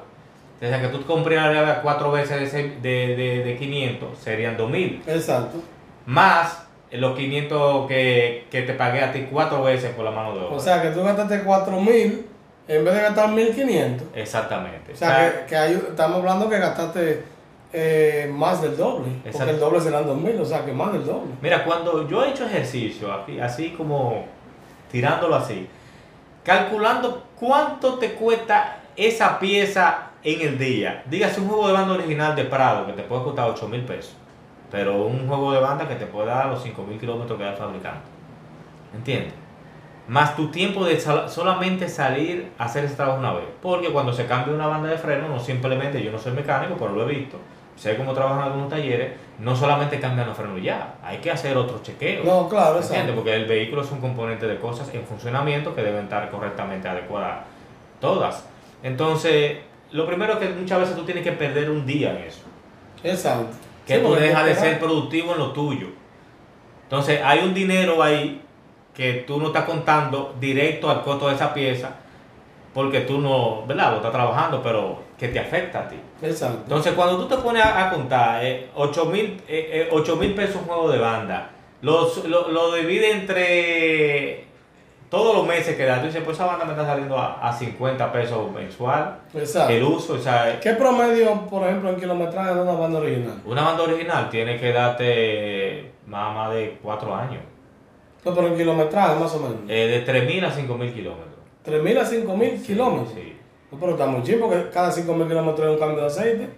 [0.61, 5.03] Sea, que tú comprarías cuatro veces de, de, de, de 500 serían 2000.
[5.07, 5.59] Exacto.
[6.07, 10.41] Más los 500 que, que te pagué a ti cuatro veces por la mano de
[10.45, 10.57] obra.
[10.57, 12.27] O sea que tú gastaste 4000
[12.69, 14.07] en vez de gastar 1500.
[14.15, 14.93] Exactamente.
[14.93, 17.25] O sea que, que hay- estamos hablando que gastaste
[17.73, 19.11] eh, más del doble.
[19.33, 21.33] Porque el doble serán 2000, o sea que más del doble.
[21.43, 24.25] Mira, cuando yo he hecho ejercicio, así, así como
[24.91, 25.69] tirándolo así,
[26.45, 31.03] calculando cuánto te cuesta esa pieza en el día.
[31.07, 34.17] Dígase un juego de banda original de Prado que te puede costar 8 mil pesos,
[34.71, 37.51] pero un juego de banda que te puede dar los 5 mil kilómetros que da
[37.51, 38.01] el fabricante.
[38.95, 39.35] ¿Entiendes?
[40.09, 43.45] Más tu tiempo de sal- solamente salir a hacer ese trabajo una vez.
[43.61, 46.93] Porque cuando se cambia una banda de freno, no simplemente, yo no soy mecánico, pero
[46.93, 47.37] lo he visto,
[47.77, 51.83] sé cómo trabajan algunos talleres, no solamente cambian los frenos ya, hay que hacer otros
[51.83, 52.25] chequeos.
[52.25, 53.15] No, claro, exacto.
[53.15, 57.41] Porque el vehículo es un componente de cosas en funcionamiento que deben estar correctamente adecuadas
[58.01, 58.47] todas.
[58.83, 59.59] Entonces,
[59.93, 62.41] lo primero es que muchas veces tú tienes que perder un día en eso.
[63.05, 63.49] Exacto.
[63.87, 65.89] Que Sí, tú dejas de ser productivo en lo tuyo.
[66.85, 68.41] Entonces, hay un dinero ahí
[68.99, 71.91] que tú no estás contando directo al costo de esa pieza
[72.75, 73.93] porque tú no, ¿verdad?
[73.93, 75.97] Lo estás trabajando, pero que te afecta a ti.
[76.23, 76.59] Exacto.
[76.65, 80.35] Entonces, cuando tú te pones a, a contar eh, 8 mil eh, eh, ocho mil
[80.35, 84.45] pesos un juego de banda, los- lo, lo divide entre
[85.11, 87.53] todos los meses que da, tú dices, pues esa banda me está saliendo a, a
[87.53, 89.73] 50 pesos mensual, Exacto.
[89.73, 93.41] el uso, o sea, ¿Qué promedio, por ejemplo, en kilometraje de una banda original?
[93.47, 97.41] una banda original tiene que darte más, más de 4 años,
[98.25, 99.57] No, pero en kilometraje más o menos.
[99.69, 101.35] eh, de 3.000 a 5.000 kilómetros.
[101.65, 103.13] 3.000 a 5.000 kilómetros.
[103.15, 103.37] Sí.
[103.71, 106.49] No, pero está muy chido porque cada 5.000 kilómetros es un cambio de aceite.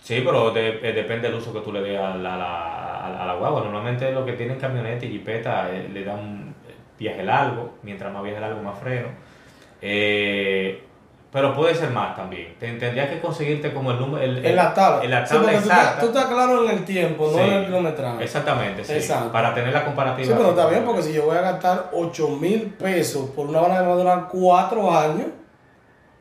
[0.00, 3.22] Sí, pero de- eh, depende del uso que tú le des a la, a la,
[3.22, 3.62] a la guagua.
[3.62, 6.54] Normalmente lo que tienen camioneta y jipeta eh, le dan un
[6.98, 9.08] viaje largo, mientras más viaje largo más freno.
[9.80, 10.82] Eh,
[11.32, 12.54] Pero puede ser más también.
[12.60, 14.22] Te- Tendrías que conseguirte como el número.
[14.22, 15.02] El, En la tabla.
[15.02, 16.00] En la tabla tú estás, exacta.
[16.00, 18.22] tú estás claro en el tiempo, no en el kilometraje.
[18.24, 18.92] Exactamente, sí.
[18.92, 19.32] Exacto.
[19.32, 20.26] Para tener la comparativa.
[20.28, 23.60] Sí, pero está bien, porque si yo voy a gastar 8 mil pesos por una
[23.60, 25.26] banda que va a durar 4 años,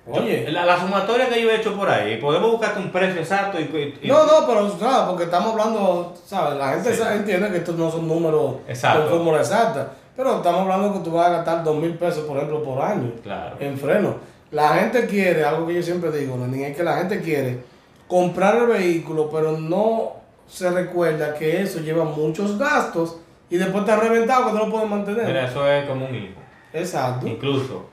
[0.10, 0.50] oye.
[0.50, 3.64] La, la sumatoria que yo he hecho por ahí, podemos buscarte un precio exacto y.
[3.64, 6.58] y- y- No, no, pero nada, porque estamos hablando, ¿sabes?
[6.58, 9.02] La gente sabe- entiende que estos no son números Exacto.
[9.02, 9.90] con fórmula exacta.
[10.16, 13.12] Pero estamos hablando que tú vas a gastar 2 mil pesos, por ejemplo, por año
[13.24, 13.56] Claro.
[13.60, 14.31] en freno.
[14.52, 17.60] La gente quiere, algo que yo siempre digo, Lenín, es que la gente quiere
[18.08, 20.14] comprar el vehículo, pero no
[20.46, 23.18] se recuerda que eso lleva muchos gastos
[23.50, 25.26] y después te ha reventado que no lo puedes mantener.
[25.26, 26.40] Mira, eso es como un hijo.
[26.74, 27.26] Exacto.
[27.28, 27.86] Incluso,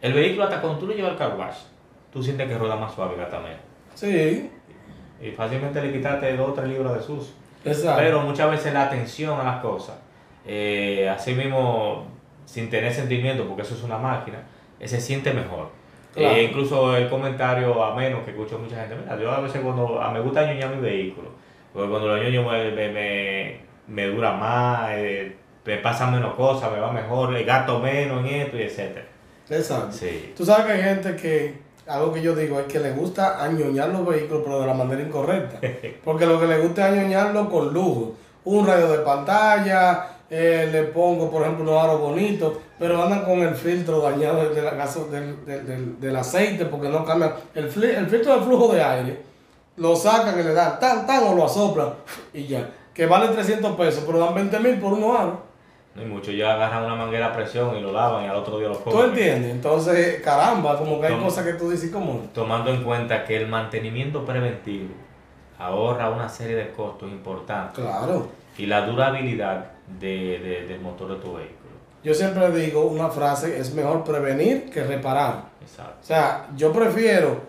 [0.00, 1.58] el vehículo, hasta cuando tú lo llevas al car wash,
[2.12, 3.30] tú sientes que rueda más suave menos.
[3.94, 4.50] Sí,
[5.22, 7.34] Y fácilmente le quitaste 2 o 3 libras de sucio.
[7.64, 8.02] exacto.
[8.02, 9.94] Pero muchas veces la atención a las cosas,
[10.44, 12.06] eh, así mismo,
[12.44, 14.38] sin tener sentimiento, porque eso es una máquina,
[14.80, 15.70] eh, se siente mejor.
[16.14, 16.36] Claro.
[16.36, 20.10] Eh, incluso el comentario ameno que escucho mucha gente, mira, yo a veces cuando a,
[20.12, 21.30] me gusta ñoñar mi vehículo,
[21.72, 26.70] porque cuando lo ñoño me, me, me, me dura más, eh, me pasan menos cosas,
[26.70, 29.06] me va mejor, le gasto menos en esto y etcétera.
[29.50, 29.92] Exacto.
[29.92, 30.32] Sí.
[30.36, 31.54] Tú sabes que hay gente que,
[31.86, 35.02] algo que yo digo, es que le gusta añoñar los vehículos, pero de la manera
[35.02, 35.60] incorrecta.
[36.04, 38.14] Porque lo que le gusta es añoñarlo con lujo.
[38.44, 43.40] Un radio de pantalla, eh, le pongo, por ejemplo, unos aros bonitos, pero andan con
[43.40, 47.34] el filtro dañado del, del, gaso- del, del- del- del aceite porque no cambian.
[47.54, 49.22] El, el filtro de flujo de aire
[49.76, 51.90] lo sacan y le dan tan, tan o lo asoplan
[52.32, 52.68] y ya.
[52.94, 55.34] Que vale 300 pesos, pero dan 20 mil por unos aros.
[55.96, 58.58] No hay mucho, ya agarran una manguera a presión y lo lavan y al otro
[58.58, 59.10] día lo ¿Tú comen.
[59.10, 59.50] entiendes?
[59.52, 61.24] Entonces, caramba, como que hay Toma.
[61.26, 62.18] cosas que tú dices como...
[62.32, 64.88] Tomando en cuenta que el mantenimiento preventivo
[65.58, 68.26] ahorra una serie de costos importantes Claro.
[68.58, 69.66] y la durabilidad
[70.00, 71.64] de, de- del motor de tu vehículo.
[72.02, 75.44] Yo siempre digo una frase, es mejor prevenir que reparar.
[75.62, 75.96] Exacto.
[76.02, 77.40] O sea, yo prefiero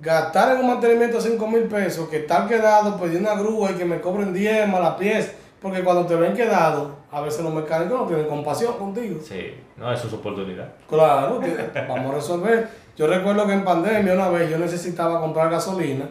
[0.00, 3.84] gastar en un mantenimiento 5 mil pesos que estar quedado, pedir una grúa y que
[3.84, 5.32] me cobren 10 más la pieza.
[5.60, 9.18] Porque cuando te ven quedado, a veces los mecánicos no tienen compasión contigo.
[9.26, 10.68] Sí, no, eso es oportunidad.
[10.88, 11.40] Claro,
[11.88, 12.68] vamos a resolver.
[12.96, 16.08] Yo recuerdo que en pandemia una vez yo necesitaba comprar gasolina,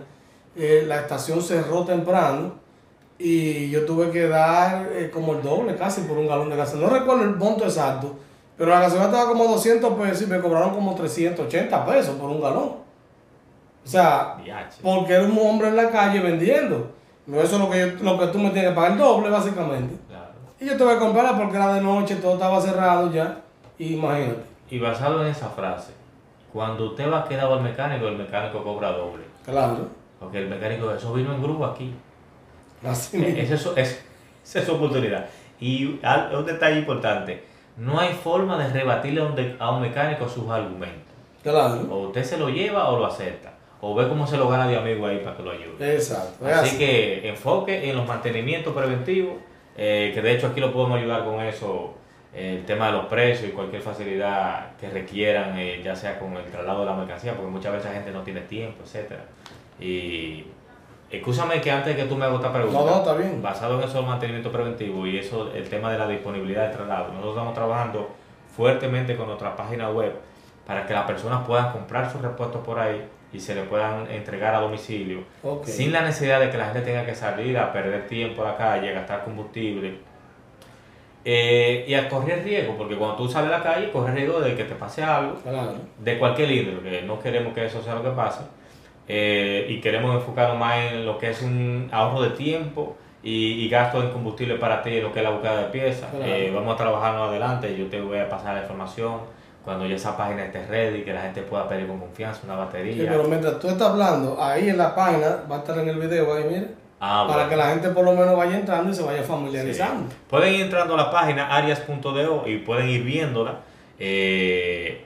[0.56, 2.56] eh, la estación cerró temprano
[3.26, 6.90] y yo tuve que dar eh, como el doble casi por un galón de gasolina.
[6.90, 8.16] No recuerdo el monto exacto,
[8.58, 12.42] pero la gasolina estaba como 200 pesos y me cobraron como 380 pesos por un
[12.42, 12.84] galón.
[13.86, 14.38] O sea,
[14.82, 16.92] porque era un hombre en la calle vendiendo.
[17.26, 19.30] No eso es lo que, yo- lo que tú me tienes que pagar el doble
[19.30, 19.96] básicamente.
[20.08, 20.26] Claro.
[20.60, 23.40] Y yo tuve que comprarla porque era de noche, todo estaba cerrado ya.
[23.78, 24.44] Y imagínate.
[24.70, 25.92] Y basado en esa frase,
[26.52, 29.24] cuando usted va quedado al mecánico, el mecánico cobra doble.
[29.46, 29.88] Claro.
[30.20, 31.94] Porque el mecánico, eso vino en grupo aquí.
[32.90, 33.38] Así mismo.
[33.42, 34.04] Esa es, es,
[34.46, 35.26] esa es su oportunidad.
[35.60, 37.44] Y un detalle importante,
[37.78, 41.02] no hay forma de rebatirle a un, de- a un mecánico sus argumentos.
[41.42, 41.88] Claro.
[41.90, 43.54] O usted se lo lleva o lo acepta.
[43.82, 45.96] O ve cómo se lo gana de amigo ahí para que lo ayude.
[45.96, 46.48] Exacto.
[46.48, 46.78] es Así así.
[46.78, 49.34] que enfoque en los mantenimientos preventivos,
[49.78, 51.94] eh, que de hecho aquí lo podemos ayudar con eso,
[52.34, 56.36] eh, el tema de los precios y cualquier facilidad que requieran, eh, ya sea con
[56.38, 59.26] el traslado de la mercancía, porque muchas veces la gente no tiene tiempo, etcétera.
[59.80, 60.46] Y
[61.18, 63.42] escúchame que antes de que tú me hagas esta pregunta, No, no, está bien.
[63.42, 67.10] basado en eso del mantenimiento preventivo y eso, el tema de la disponibilidad de traslado,
[67.10, 68.10] nosotros estamos trabajando
[68.56, 70.14] fuertemente con nuestra página web
[70.68, 73.02] para que las personas puedan comprar sus repuestos por ahí
[73.34, 75.24] y se le puedan entregar a domicilio
[75.66, 78.58] sin la necesidad de que la gente tenga que salir a perder tiempo a la
[78.58, 79.96] calle, a gastar combustible
[81.26, 84.56] eh, y a correr riesgo, porque cuando tú sales a la calle corres riesgo de
[84.56, 85.74] que te pase algo Claro.
[86.00, 88.42] de cualquier índole, que no queremos que eso sea lo que pase,
[89.08, 93.70] eh, y queremos enfocarnos más en lo que es un ahorro de tiempo y, y
[93.70, 96.10] gasto en combustible para ti, lo que es la búsqueda de piezas.
[96.10, 96.26] Claro.
[96.26, 99.20] Eh, vamos a trabajar más adelante, yo te voy a pasar la información
[99.64, 102.94] cuando ya esa página esté ready, que la gente pueda pedir con confianza una batería.
[102.94, 105.98] Sí, pero mientras tú estás hablando, ahí en la página, va a estar en el
[105.98, 106.68] video ahí, mire,
[107.06, 107.50] Ah, para bueno.
[107.50, 110.10] que la gente por lo menos vaya entrando y se vaya familiarizando.
[110.10, 110.18] Sí.
[110.30, 113.56] Pueden ir entrando a la página arias.do y pueden ir viéndola.
[114.00, 115.06] Eh,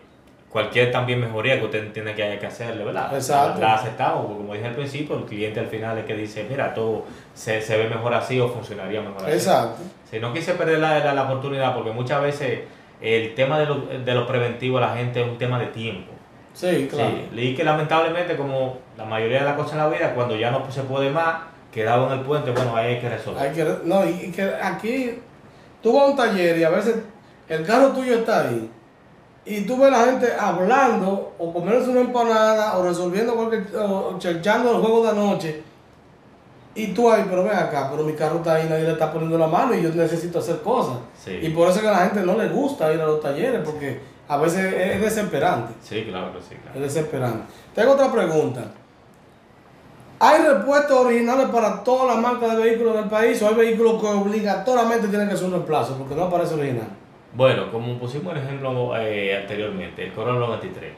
[0.49, 3.13] cualquier también mejoría que usted tiene que haya que hacerle, ¿verdad?
[3.13, 3.59] Exacto.
[3.59, 6.45] La, la aceptamos, porque como dije al principio, el cliente al final es que dice,
[6.49, 9.33] mira, todo se, se ve mejor así o funcionaría mejor así.
[9.33, 9.83] Exacto.
[10.09, 12.61] Si no quise perder la, la, la oportunidad, porque muchas veces
[13.01, 16.13] el tema de lo, de lo preventivo a la gente es un tema de tiempo.
[16.53, 17.11] Sí, claro.
[17.11, 20.49] Sí, leí que lamentablemente, como la mayoría de las cosas en la vida, cuando ya
[20.49, 21.35] no se puede más,
[21.71, 23.43] quedado en el puente, bueno, ahí hay que resolver.
[23.43, 25.19] Hay que, no, y, y que aquí
[25.83, 26.95] tú vas a un taller y a veces
[27.47, 28.71] el carro tuyo está ahí
[29.47, 34.17] y tú ves a la gente hablando o comiéndose una empanada o resolviendo cualquier, o
[34.19, 35.63] cherchando el juego de anoche
[36.75, 39.37] Y tú ahí, pero ven acá, pero mi carro está ahí, nadie le está poniendo
[39.37, 40.97] la mano y yo necesito hacer cosas.
[41.23, 41.39] Sí.
[41.41, 43.61] Y por eso es que a la gente no le gusta ir a los talleres,
[43.65, 45.73] porque a veces es desesperante.
[45.81, 46.75] Sí, claro que sí, claro.
[46.75, 47.45] Es desesperante.
[47.73, 48.65] Tengo otra pregunta.
[50.19, 54.07] ¿Hay repuestos originales para todas las marcas de vehículos del país o hay vehículos que
[54.07, 56.89] obligatoriamente tienen que ser un reemplazo porque no aparece original?
[57.33, 60.91] Bueno, como pusimos el ejemplo eh, anteriormente, el Corolla 93,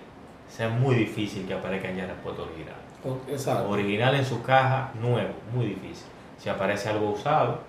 [0.47, 2.75] o sea, es muy difícil que aparezca ya repuesto original.
[3.29, 3.69] Exacto.
[3.69, 6.07] Original en su caja, nuevo, muy difícil.
[6.37, 7.59] Si aparece algo usado,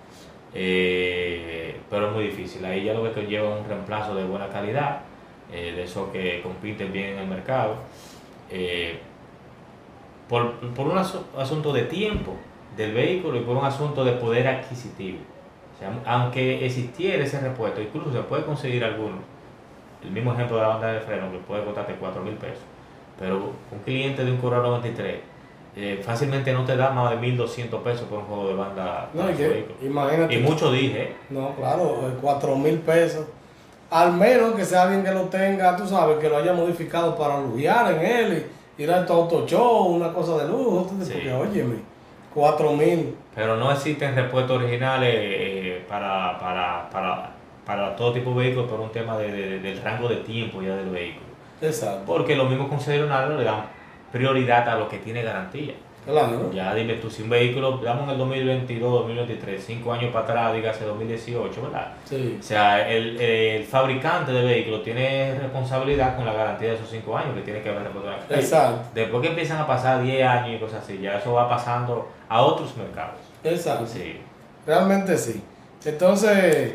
[0.53, 2.63] eh, pero es muy difícil.
[2.65, 5.01] Ahí ya lo que conlleva un reemplazo de buena calidad,
[5.51, 7.75] eh, de esos que compiten bien en el mercado.
[8.49, 8.99] eh,
[10.29, 12.35] por, por un asu- asunto de tiempo
[12.77, 15.19] del vehículo y por un asunto de poder adquisitivo.
[15.81, 19.17] Sea, aunque existiera ese repuesto, incluso se puede conseguir alguno.
[20.03, 22.63] El mismo ejemplo de la banda de freno que puede costarte 4 mil pesos.
[23.19, 25.19] Pero un cliente de un Corolla 93
[25.75, 29.29] eh, fácilmente no te da más de 1.200 pesos por un juego de banda No,
[29.31, 30.35] y que, imagínate.
[30.35, 31.15] Y mucho dije, ¿eh?
[31.29, 33.25] No, claro, eh, cuatro mil pesos.
[33.89, 37.39] Al menos que sea alguien que lo tenga, tú sabes, que lo haya modificado para
[37.39, 38.45] lujear en él
[38.77, 40.89] y ir a tu auto show, una cosa de lujo.
[40.93, 41.13] dices, Sí.
[41.13, 41.75] Porque, óyeme,
[42.33, 43.15] cuatro mil.
[43.35, 45.50] pero no existen repuestos originales eh,
[45.91, 47.29] para, para, para,
[47.65, 50.75] para todo tipo de vehículos por un tema de- de- del rango de tiempo ya
[50.75, 51.25] del vehículo.
[51.61, 52.03] Exacto.
[52.07, 53.65] Porque los mismos concesionarios le dan
[54.11, 55.73] prioridad a lo que tiene garantía.
[56.03, 56.51] Claro.
[56.51, 60.53] Ya dime tú, si un vehículo, damos en el 2022, 2023, 5 años para atrás,
[60.55, 61.89] dígase 2018, ¿verdad?
[62.05, 62.37] Sí.
[62.39, 67.15] O sea, el, el fabricante de vehículos tiene responsabilidad con la garantía de esos 5
[67.15, 68.41] años que tiene que haber calle.
[68.41, 68.81] Exacto.
[68.95, 72.41] Después que empiezan a pasar 10 años y cosas así, ya eso va pasando a
[72.41, 73.19] otros mercados.
[73.43, 73.85] Exacto.
[73.85, 74.19] Sí.
[74.65, 75.43] Realmente sí.
[75.83, 76.73] Entonces,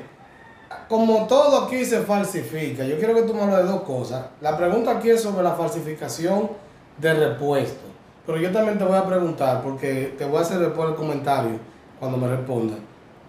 [0.88, 4.26] como todo aquí se falsifica, yo quiero que tú me hables de dos cosas.
[4.40, 6.50] La pregunta aquí es sobre la falsificación
[6.98, 7.90] de repuestos.
[8.26, 11.58] Pero yo también te voy a preguntar, porque te voy a hacer después el comentario
[12.00, 12.78] cuando me respondan.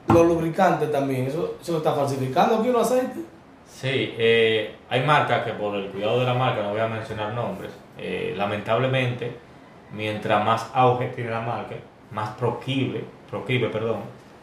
[0.08, 3.24] Los lubricantes también, ¿eso se lo está falsificando aquí los aceites?
[3.68, 7.34] Sí, eh, hay marcas que por el cuidado de la marca, no voy a mencionar
[7.34, 9.36] nombres, eh, lamentablemente,
[9.92, 11.76] mientras más auge tiene la marca,
[12.12, 14.00] más proclive, proclive perdón,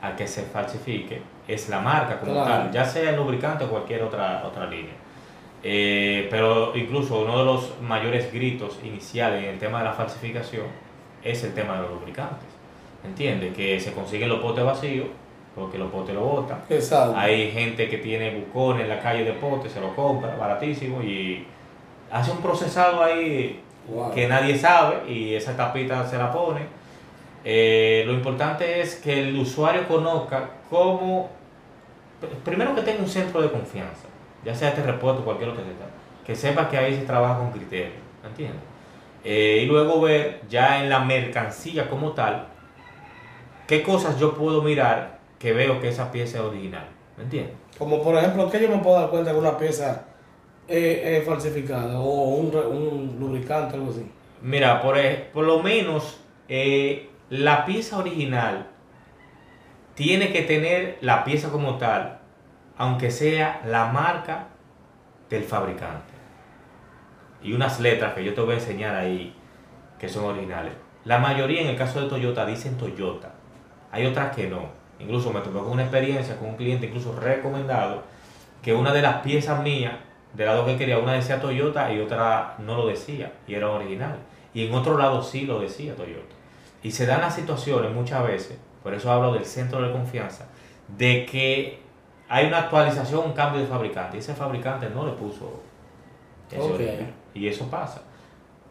[0.06, 2.48] a que se falsifique, es la marca como Claro.
[2.64, 4.92] tal, ya sea el lubricante o cualquier otra, otra línea.
[5.62, 10.66] Eh, pero incluso uno de los mayores gritos iniciales en el tema de la falsificación
[11.22, 12.48] es el tema de los lubricantes.
[13.04, 13.54] ¿Entiendes?
[13.54, 15.06] Que se consiguen los potes vacíos,
[15.54, 16.58] porque los potes lo botan.
[16.68, 17.14] Exacto.
[17.16, 21.46] Hay gente que tiene bucones en la calle de potes, se lo compra baratísimo y
[22.10, 24.12] hace un procesado ahí Wow.
[24.14, 26.60] que nadie sabe y esa tapita se la pone.
[27.44, 31.28] Eh, lo importante es que el usuario conozca cómo,
[32.20, 34.06] pr- primero que tenga un centro de confianza,
[34.44, 35.86] ya sea este repuesto o cualquier otro que sea,
[36.26, 37.92] que sepa que ahí se trabaja con criterio,
[38.26, 38.62] ¿entiendes?
[39.24, 42.46] Eh, y luego ver ya en la mercancía como tal,
[43.66, 46.86] qué cosas yo puedo mirar que veo que esa pieza es original,
[47.18, 47.54] ¿me entiendes?
[47.78, 50.04] Como por ejemplo, que yo me puedo dar cuenta que una pieza
[50.66, 52.04] es falsificada o
[52.36, 54.10] un, un lubricante, algo así.
[54.40, 54.96] Mira, por,
[55.32, 58.66] por lo menos eh, la pieza original
[59.94, 62.18] tiene que tener la pieza como tal,
[62.76, 64.48] aunque sea la marca
[65.30, 66.12] del fabricante.
[67.42, 69.34] Y unas letras que yo te voy a enseñar ahí
[69.98, 70.74] que son originales.
[71.04, 73.32] La mayoría en el caso de Toyota dicen Toyota.
[73.92, 74.68] Hay otras que no.
[74.98, 78.02] Incluso me tocó con una experiencia con un cliente incluso recomendado
[78.62, 79.94] que una de las piezas mías
[80.32, 84.18] de lado que quería, una decía Toyota y otra no lo decía y era original.
[84.52, 86.34] Y en otro lado sí lo decía Toyota.
[86.84, 90.46] Y se dan las situaciones muchas veces, por eso hablo del centro de confianza,
[90.86, 91.80] de que
[92.28, 95.60] hay una actualización, un cambio de fabricante y ese fabricante no le puso
[96.48, 96.74] ese Ok.
[96.74, 97.12] original.
[97.34, 98.02] Y eso pasa.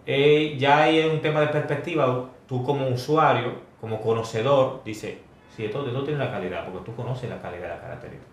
[0.05, 5.15] Eh, ya hay un tema de perspectiva, tú como usuario, como conocedor, dices,
[5.55, 8.31] si esto, esto tiene la calidad, porque tú conoces la calidad de la característica.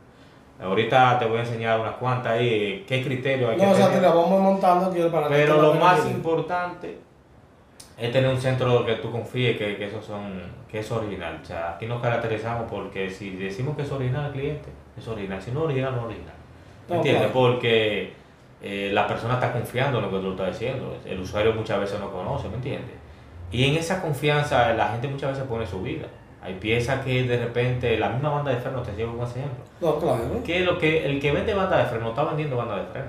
[0.62, 3.86] Ahorita te voy a enseñar unas cuantas ahí, qué criterio hay No, que o sea,
[3.86, 4.10] te tener.
[4.10, 6.98] la vamos montando aquí para que Pero lo más importante
[8.00, 11.38] es tener un centro que tú confíes que, que eso son que es original.
[11.42, 15.40] O sea, aquí nos caracterizamos porque si decimos que es original al cliente, es original.
[15.42, 16.34] Si no es original, no es original.
[16.88, 17.30] ¿Me No, entiendes?
[17.30, 17.34] claro.
[17.34, 18.12] Porque
[18.62, 20.96] eh, la persona está confiando en lo que tú estás diciendo.
[21.04, 22.96] El usuario muchas veces no conoce, ¿me entiendes?
[23.52, 26.06] Y en esa confianza la gente muchas veces pone su vida.
[26.42, 29.62] Hay piezas que de repente la misma banda de freno, te llevo con ese ejemplo.
[29.82, 30.42] No, claro.
[30.42, 33.08] Que lo que el que vende banda de freno no está vendiendo banda de freno,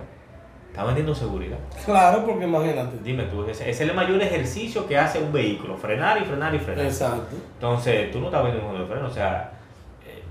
[0.71, 1.57] está vendiendo seguridad.
[1.85, 2.97] Claro, porque imagínate.
[3.03, 6.59] Dime tú, ese, es el mayor ejercicio que hace un vehículo, frenar y frenar y
[6.59, 6.85] frenar.
[6.85, 7.35] Exacto.
[7.55, 9.51] Entonces, tú no estás vendiendo un de freno, o sea,
[10.07, 10.23] eh,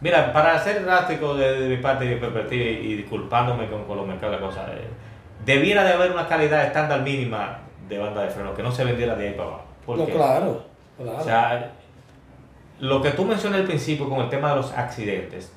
[0.00, 3.68] mira, para ser drástico de, de mi parte y de mi perspectiva y, y disculpándome
[3.70, 4.86] con, con los mercados de cosas, eh,
[5.46, 9.14] debiera de haber una calidad estándar mínima de banda de freno, que no se vendiera
[9.16, 9.64] de ahí para abajo.
[9.86, 10.64] Claro.
[10.96, 11.18] Claro.
[11.18, 11.72] O sea,
[12.80, 15.52] lo que tú mencionas al principio con el tema de los accidentes,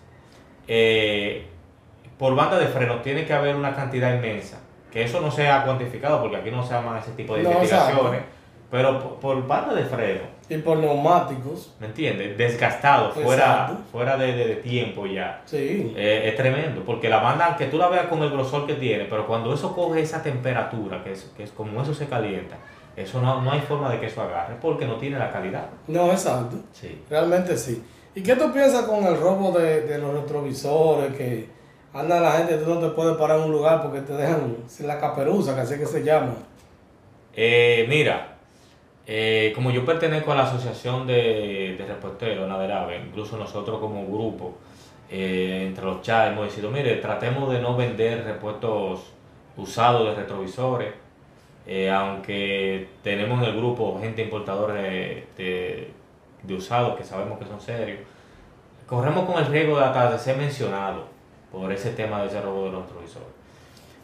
[0.68, 1.46] eh,
[2.18, 4.60] por banda de freno tiene que haber una cantidad inmensa,
[4.92, 7.52] que eso no se ha cuantificado porque aquí no se llaman ese tipo de No,
[7.52, 8.22] investigaciones,
[8.72, 11.74] pero por, por banda de freno, Y por neumáticos.
[11.80, 12.38] ¿me entiendes?
[12.38, 15.42] Desgastado, fuera, fuera de, de- de tiempo ya.
[15.46, 15.94] Sí.
[15.96, 19.06] Eh, es tremendo, porque la banda, aunque tú la veas con el grosor que tiene,
[19.06, 22.58] pero cuando eso coge esa temperatura, que es, que es como eso se calienta,
[22.96, 25.68] eso no, no hay forma de que eso agarre, porque no tiene la calidad.
[25.88, 26.58] No, exacto.
[26.74, 27.04] Sí.
[27.10, 27.84] Realmente sí.
[28.16, 31.14] ¿Y qué tú piensas con el robo de, de los retrovisores?
[31.16, 31.48] Que
[31.94, 34.88] anda la gente, tú no te puedes parar en un lugar porque te dejan sin
[34.88, 36.34] la caperuza, que así que se llama.
[37.34, 38.36] Eh, mira,
[39.06, 44.56] eh, como yo pertenezco a la asociación de, de reporteros Naderave, incluso nosotros como grupo,
[45.10, 49.14] eh, entre los chats hemos decidido, mire, tratemos de no vender repuestos
[49.56, 50.94] usados de retrovisores,
[51.66, 57.62] eh, aunque tenemos en el grupo gente importadora de, de, usados que sabemos que son
[57.62, 58.00] serios,
[58.86, 61.06] corremos con el riesgo de hasta de ser mencionado
[61.52, 63.28] por ese tema de ese robo de los retrovisores.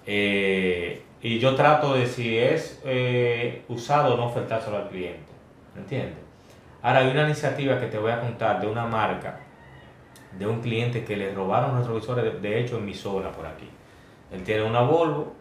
[0.05, 5.31] Eh, y yo trato de si es eh, usado no ofertárselo al cliente,
[5.75, 6.17] ¿me entiendes?
[6.81, 9.39] Ahora hay una iniciativa que te voy a contar de una marca,
[10.37, 13.69] de un cliente que le robaron retrovisores, de hecho en mi zona por aquí.
[14.31, 15.33] Él tiene una Volvo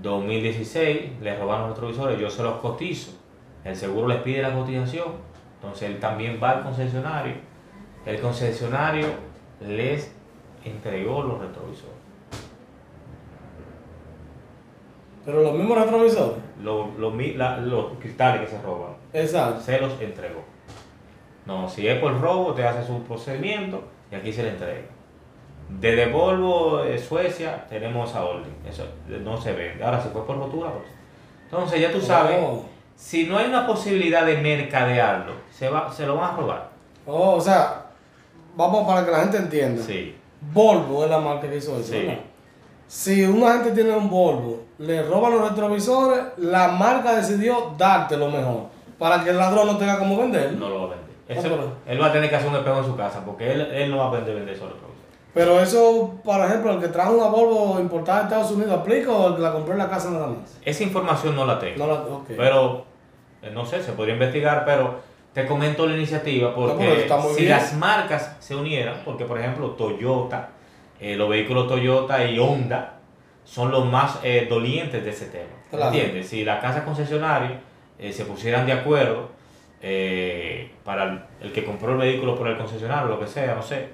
[0.00, 3.12] 2016, le robaron los retrovisores, yo se los cotizo,
[3.64, 5.08] el seguro les pide la cotización,
[5.56, 7.34] entonces él también va al concesionario,
[8.06, 9.06] el concesionario
[9.60, 10.14] les
[10.64, 11.92] entregó los retrovisores.
[15.24, 16.38] Pero los mismos retrovisores.
[16.62, 19.60] Los, los la- los cristales que se roban, Exacto.
[19.60, 20.42] se los entregó.
[21.46, 24.82] No, si es por robo, te hace su procedimiento y aquí se le entrega.
[25.68, 28.52] Desde Volvo, eh, Suecia, tenemos esa orden.
[28.68, 29.82] Eso no se vende.
[29.82, 30.86] Ahora, si fue por rotura, pues.
[31.44, 32.64] Entonces, ya tú sabes, Oh.
[32.94, 36.68] si no hay una posibilidad de mercadearlo, se, va, se lo van a robar.
[37.06, 37.86] Oh, o sea,
[38.56, 39.82] vamos para que la gente entienda.
[39.82, 40.14] Sí,
[40.52, 41.92] Volvo es la marca que hizo eso.
[41.92, 41.98] Sí.
[41.98, 42.18] ¿verdad?
[42.86, 48.30] Si una gente tiene un Volvo, le roban los retrovisores, la marca decidió darte lo
[48.30, 48.66] mejor.
[48.98, 50.52] Para que el ladrón no tenga cómo vender.
[50.52, 51.72] no lo va a vender.
[51.86, 53.98] Él va a tener que hacer un espejo en su casa porque él, él no
[53.98, 54.92] va a vender, vender esos retrovisores.
[55.34, 59.28] Pero eso, por ejemplo, el que trae una Volvo importada de Estados Unidos, ¿aplica o
[59.28, 60.58] el que la compró en la casa nada más?
[60.62, 61.78] Esa información no la tengo.
[61.78, 62.28] No la, ok.
[62.36, 62.84] Pero,
[63.40, 65.00] eh, no sé, se podría investigar, pero
[65.32, 67.50] te comento la iniciativa porque si bien.
[67.50, 70.50] las marcas se unieran, porque por ejemplo Toyota,
[71.00, 72.98] eh, los vehículos Toyota y Honda
[73.44, 75.50] son los más eh, dolientes de ese tema.
[75.70, 75.86] Claro.
[75.86, 76.28] ¿Entiendes?
[76.28, 77.54] Si las casas concesionarias
[77.98, 79.30] eh, se pusieran de acuerdo
[80.84, 83.88] para el, el que compró el vehículo por el concesionario, lo que sea, no sé.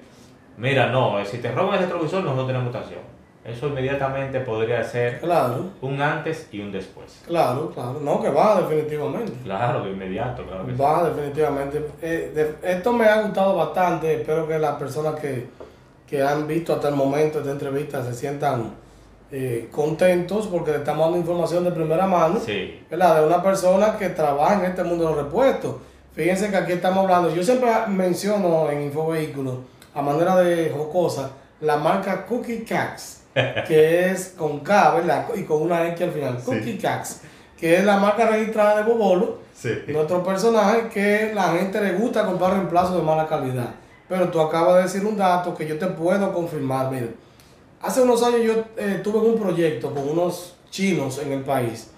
[0.57, 2.99] Mira, no, si te roban el retrovisor, nosotros tenemos mutación.
[3.51, 7.21] Eso inmediatamente podría ser Claro, un antes y un después.
[7.25, 7.99] claro, claro.
[8.01, 9.31] No, que va definitivamente.
[9.43, 10.77] Claro, de inmediato, claro que sí.
[10.77, 11.85] Va definitivamente.
[12.01, 12.31] Eh,
[12.61, 14.21] de- esto me ha gustado bastante.
[14.21, 15.47] Espero que las personas que,
[16.07, 18.73] que han visto hasta el momento esta entrevista se sientan
[19.31, 22.39] eh, contentos porque le estamos dando información de primera mano.
[22.43, 23.21] Sí, ¿verdad?
[23.21, 25.75] De una persona que trabaja en este mundo de los repuestos.
[26.13, 29.55] Fíjense que aquí estamos hablando, yo siempre menciono en Infovehículos,
[29.93, 31.29] a manera de jocosa,
[31.61, 35.27] la marca Cookie Cats, que es con K, ¿verdad?
[35.35, 37.21] Y con una X al final, Cookie Cats,
[37.57, 39.39] que es la marca registrada de Bobolo,
[39.87, 43.75] nuestro personaje que la gente le gusta comprar reemplazos de mala calidad.
[44.07, 47.07] Pero tú acabas de decir un dato que yo te puedo confirmar, mira.
[47.81, 51.89] Hace unos años yo eh, tuve un proyecto con unos chinos en el país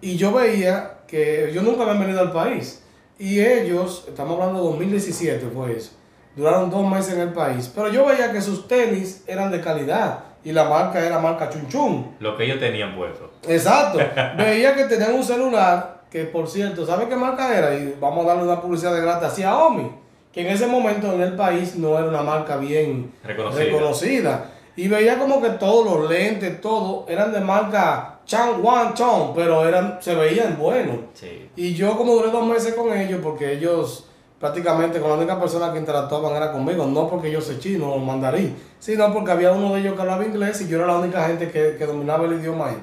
[0.00, 2.82] y yo veía que ellos nunca habían venido al país
[3.18, 5.92] y ellos, estamos hablando de 2017 fue eso,
[6.34, 10.29] duraron dos meses en el país, pero yo veía que sus tenis eran de calidad
[10.44, 12.16] y la marca era marca Chun Chun.
[12.20, 13.30] Lo que ellos tenían puesto.
[13.48, 13.98] Exacto.
[14.36, 17.74] Veía que tenían un celular que, por cierto, ¿sabe qué marca era?
[17.74, 19.90] Y vamos a darle una publicidad de gratis a Xiaomi,
[20.32, 23.64] que en ese momento en el país no era una marca bien Reconocida.
[23.64, 24.50] reconocida.
[24.76, 29.66] Y veía como que todos los lentes, todo, eran de marca Chang Wan Chong, pero
[29.68, 30.96] eran, se veían buenos.
[31.14, 31.50] Sí.
[31.56, 34.08] Y yo como duré dos meses con ellos, porque ellos
[34.40, 37.98] prácticamente con la única persona que interactuaban era conmigo, no porque yo sé chino o
[37.98, 41.26] mandarín, sino porque había uno de ellos que hablaba inglés y yo era la única
[41.26, 42.82] gente que, que dominaba el idioma ahí.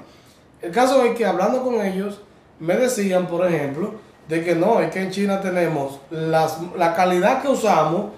[0.62, 2.22] El caso es que hablando con ellos,
[2.60, 3.95] me decían, por ejemplo,
[4.28, 8.12] de que no, es que en China tenemos las, la calidad que usamos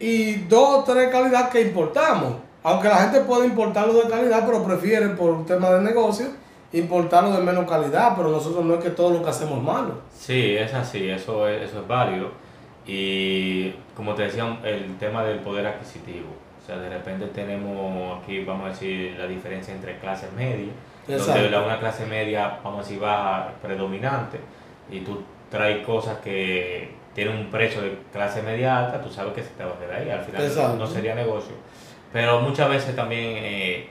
[0.00, 2.34] y dos o tres calidades que importamos.
[2.62, 6.26] Aunque la gente puede importarlo de calidad, pero prefiere por un tema de negocio
[6.72, 9.94] importarlo de menos calidad, pero nosotros no es que todo lo que hacemos es malo.
[10.16, 12.30] Sí, es así, eso es, eso es válido.
[12.86, 16.28] Y como te decía, el tema del poder adquisitivo.
[16.62, 20.70] O sea, de repente tenemos aquí, vamos a decir, la diferencia entre clases medias,
[21.06, 24.38] donde la, una clase media, vamos a decir, baja, predominante,
[24.90, 29.42] y tú trae cosas que tienen un precio de clase media alta, tú sabes que
[29.42, 30.76] se te va a quedar ahí, al final Exacto.
[30.76, 31.54] no sería negocio.
[32.12, 33.88] Pero muchas veces también eh,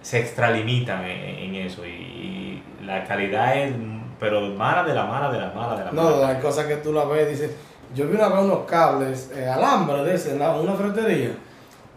[0.00, 3.74] se extralimitan en, en eso y, y la calidad es,
[4.18, 6.28] pero mala de la mala de la mala de la No, mala.
[6.28, 7.54] hay cosas que tú la ves, dices,
[7.94, 11.30] yo vi una vez unos cables, eh, alambre de ese, en la- una ferretería.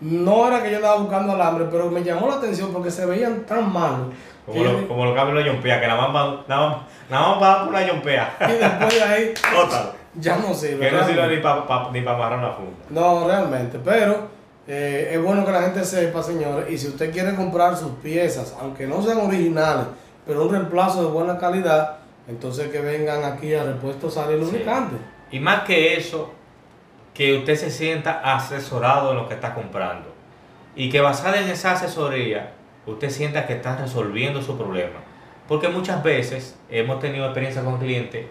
[0.01, 3.41] No era que yo estaba buscando alambre, pero me llamó la atención porque se veían
[3.45, 4.07] tan malos.
[4.45, 6.79] Como, lo, como los cambios de la yompea, que nada más van, nada
[7.09, 8.33] nada más van por una yompea.
[8.49, 9.91] y después de ahí Total.
[10.15, 10.89] ya no sirve.
[10.89, 12.71] Que no sirve ni para ni pa amarrar una funda.
[12.89, 14.27] No, realmente, pero
[14.67, 18.55] eh, es bueno que la gente sepa, señores, y si usted quiere comprar sus piezas,
[18.59, 19.85] aunque no sean originales,
[20.25, 24.63] pero un reemplazo de buena calidad, entonces que vengan aquí a Repuesto Sal y Sí.
[25.31, 26.33] Y más que eso,
[27.13, 30.13] que usted se sienta asesorado en lo que está comprando.
[30.75, 32.53] Y que basada en esa asesoría,
[32.85, 34.99] usted sienta que está resolviendo su problema.
[35.47, 38.27] Porque muchas veces hemos tenido experiencia con clientes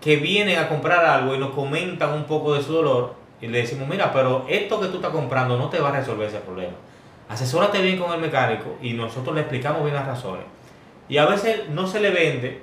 [0.00, 3.58] que vienen a comprar algo y nos comentan un poco de su dolor y le
[3.58, 6.74] decimos, mira, pero esto que tú estás comprando no te va a resolver ese problema.
[7.28, 10.44] Asesórate bien con el mecánico y nosotros le explicamos bien las razones.
[11.08, 12.62] Y a veces no se le vende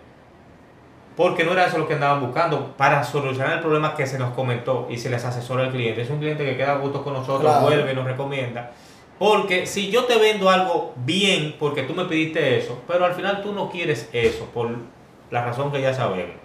[1.15, 4.33] porque no era eso lo que andaban buscando para solucionar el problema que se nos
[4.33, 6.01] comentó y se les asesora al cliente.
[6.01, 7.61] Es un cliente que queda a gusto con nosotros, Claro.
[7.65, 8.71] vuelve y nos recomienda.
[9.17, 13.41] Porque si yo te vendo algo bien porque tú me pediste eso, pero al final
[13.41, 14.69] tú no quieres eso por
[15.31, 16.35] la razón que ya sabemos,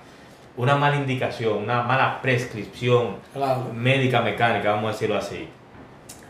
[0.56, 3.66] una mala indicación, una mala prescripción Claro.
[3.74, 5.48] médica mecánica, vamos a decirlo así,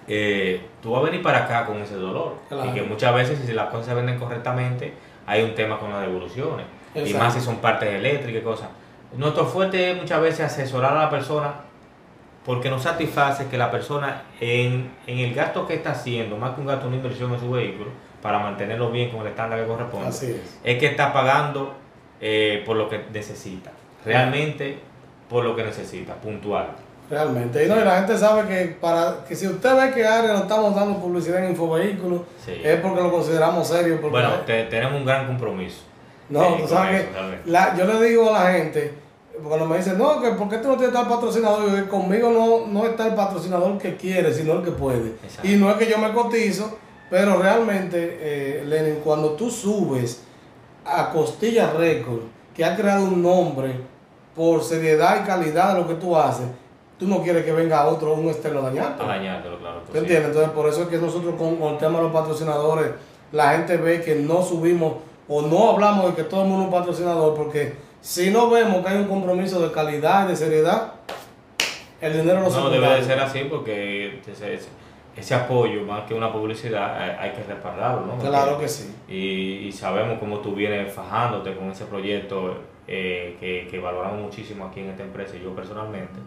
[0.08, 2.36] eh, tú vas a venir para acá con ese dolor.
[2.48, 2.70] Claro.
[2.70, 4.94] Y que muchas veces si las cosas se venden correctamente,
[5.26, 6.64] hay un tema con las devoluciones.
[6.94, 8.68] Y más si son partes eléctricas y cosas.
[9.16, 11.54] Nuestro fuerte es muchas veces asesorar a la persona
[12.44, 16.60] porque nos satisface que la persona en, en el gasto que está haciendo, más que
[16.62, 17.90] un gasto, una inversión en su vehículo,
[18.22, 20.58] para mantenerlo bien con el estándar que corresponde, Así es.
[20.64, 21.74] es que está pagando
[22.20, 23.70] eh, por lo que necesita.
[24.04, 24.78] Realmente
[25.28, 26.68] por lo que necesita, puntual.
[27.10, 27.64] Realmente.
[27.64, 30.38] Y, no, y la gente sabe que para que si usted ve que Aria no
[30.40, 32.60] estamos dando publicidad en Infovehículos, Sí.
[32.64, 33.96] es porque lo consideramos serio.
[34.00, 35.82] Porque, Bueno, te- tenemos un gran compromiso.
[36.30, 38.94] No, tú sabes que la- yo le digo a la gente,
[39.46, 41.68] cuando me dicen, no, que ¿por qué tú no tienes tal patrocinador?
[41.68, 45.10] Yo digo, conmigo no, no está el patrocinador que quiere, sino el que puede.
[45.24, 45.48] Exacto.
[45.48, 46.76] Y no es que yo me cotizo,
[47.10, 50.22] pero realmente, eh, Lenin, cuando tú subes
[50.84, 52.20] a Costilla Record,
[52.54, 53.74] que ha creado un nombre
[54.36, 56.46] por seriedad y calidad de lo que tú haces,
[56.98, 59.02] tú no quieres que venga otro, un externo a dañarte.
[59.02, 59.84] A dañártelo, claro.
[59.86, 60.28] que ¿Te entiendes?
[60.28, 62.88] Entonces, por eso es que nosotros con, con el tema de los patrocinadores,
[63.32, 64.94] la gente ve que no subimos
[65.32, 68.84] o no hablamos de que todo el mundo es un patrocinador, porque si no vemos
[68.84, 70.94] que hay un compromiso de calidad y de seriedad,
[72.00, 74.68] el dinero no, se No, debe de ser así porque ese, ese-
[75.16, 78.16] ese apoyo, más que una publicidad, hay que respaldarlo, ¿no?
[78.18, 78.94] Claro que sí.
[79.08, 82.58] Y, y sabemos cómo tú vienes fajándote con ese proyecto
[82.88, 86.18] eh, que, que valoramos muchísimo aquí en esta empresa y yo personalmente.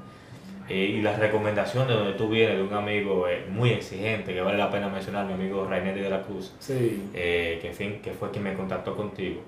[0.69, 4.41] Eh, y las recomendaciones de donde tú vienes de un amigo eh, muy exigente, que
[4.41, 7.09] vale la pena mencionar, mi amigo Rainer de la Cruz, Sí.
[7.13, 9.41] eh, que, en fin, que fue quien me contactó contigo.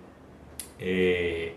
[0.80, 1.54] Eh,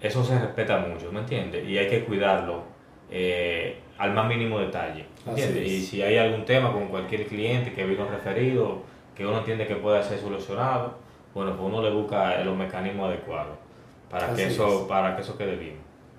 [0.00, 1.66] eso se respeta mucho, ¿me entiendes?
[1.66, 2.62] Y hay que cuidarlo
[3.10, 5.72] eh, al más mínimo detalle, ¿me Así ¿entiendes?
[5.72, 5.78] es.
[5.78, 8.82] Y si hay algún tema con cualquier cliente que vino referido,
[9.14, 10.98] que uno entiende que pueda ser solucionado,
[11.34, 13.56] bueno, pues uno le busca los mecanismos adecuados
[14.10, 14.88] para que eso es.
[14.88, 15.76] para que eso quede bien.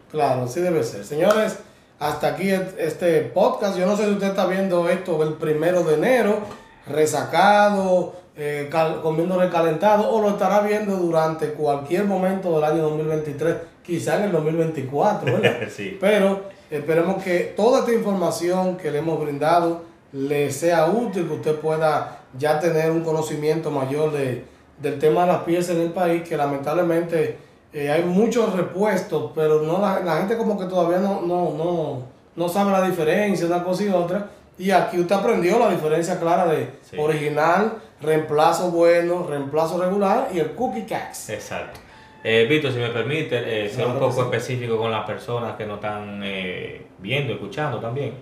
[0.10, 1.04] Claro, así debe ser.
[1.04, 1.64] Señores,
[2.00, 3.78] hasta aquí este podcast.
[3.78, 6.40] Yo no sé si usted está viendo esto el primero de enero,
[6.86, 13.56] resacado, eh, cal- comiendo recalentado, o lo estará viendo durante cualquier momento del año 2023,
[13.84, 15.68] quizá en el 2024, ¿verdad?
[15.76, 15.98] sí.
[16.00, 19.82] Pero esperemos que toda esta información que le hemos brindado
[20.12, 24.46] le sea útil, que usted pueda ya tener un conocimiento mayor de,
[24.80, 27.38] del tema de las piezas en el país, que lamentablemente
[27.74, 32.02] eh, hay muchos repuestos, pero no la, la gente como que todavía no, no, no,
[32.36, 34.30] no sabe la diferencia una cosa y otra.
[34.60, 36.98] Y aquí usted aprendió la diferencia clara de Sí.
[37.00, 41.30] original, reemplazo bueno, reemplazo regular y el cookie cax.
[41.30, 41.80] Exacto.
[42.24, 45.76] Eh, Víctor, si me permite, eh, ser un poco específico con las personas que nos
[45.76, 48.16] están eh, viendo, escuchando también.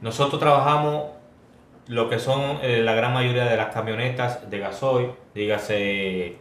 [0.00, 1.04] Nosotros trabajamos
[1.86, 6.36] lo que son eh, la gran mayoría de las camionetas de gasoil, dígase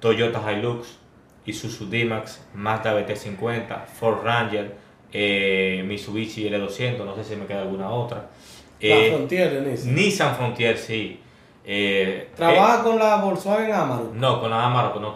[0.00, 0.98] Toyota Hilux,
[1.46, 4.74] Isuzu D-Max, Mazda BT50, Ford Ranger,
[5.12, 8.18] eh, Mitsubishi L200, no sé si me queda alguna otra.
[8.80, 9.90] La Eh, Frontier, Denise.
[9.90, 11.20] Nissan Frontier, sí.
[11.64, 14.14] Eh, ¿Trabaja con la Volkswagen Amarok?
[14.14, 15.14] no, con la Amarok no.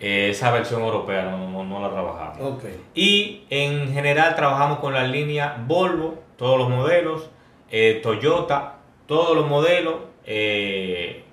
[0.00, 2.62] Eh, esa versión europea no, no- no la trabajamos.
[2.94, 7.30] Y en general trabajamos con la línea Volvo, todos los modelos,
[7.70, 8.76] eh, Toyota,
[9.06, 11.24] todos los modelos eh,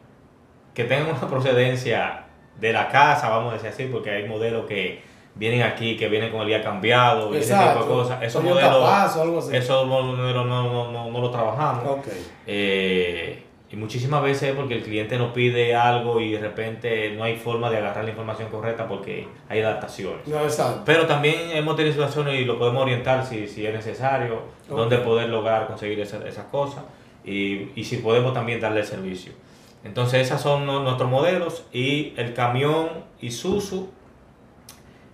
[0.73, 2.24] que tengan una procedencia
[2.59, 5.01] de la casa, vamos a decir así, porque hay modelos que
[5.35, 7.81] vienen aquí, que vienen con el día cambiado y ese Exacto.
[7.81, 8.23] tipo de cosas.
[8.23, 9.55] Esos modelos, algo así.
[9.55, 11.83] esos modelos no, no, no, no lo trabajamos.
[11.99, 12.07] Ok.
[12.47, 13.41] Eh,
[13.71, 17.35] y muchísimas veces es porque el cliente nos pide algo y de repente no hay
[17.35, 20.25] forma de agarrar la información correcta porque hay adaptaciones.
[20.27, 20.83] No, exacto.
[20.85, 24.35] Pero también hemos tenido situaciones y lo podemos orientar si, si es necesario,
[24.69, 24.77] Ok.
[24.77, 26.83] dónde poder lograr conseguir esa- esas cosas
[27.25, 29.33] y, y si podemos también darle el servicio.
[29.85, 32.89] Entonces, esos son nu- nuestros modelos y el camión
[33.21, 33.87] Isuzu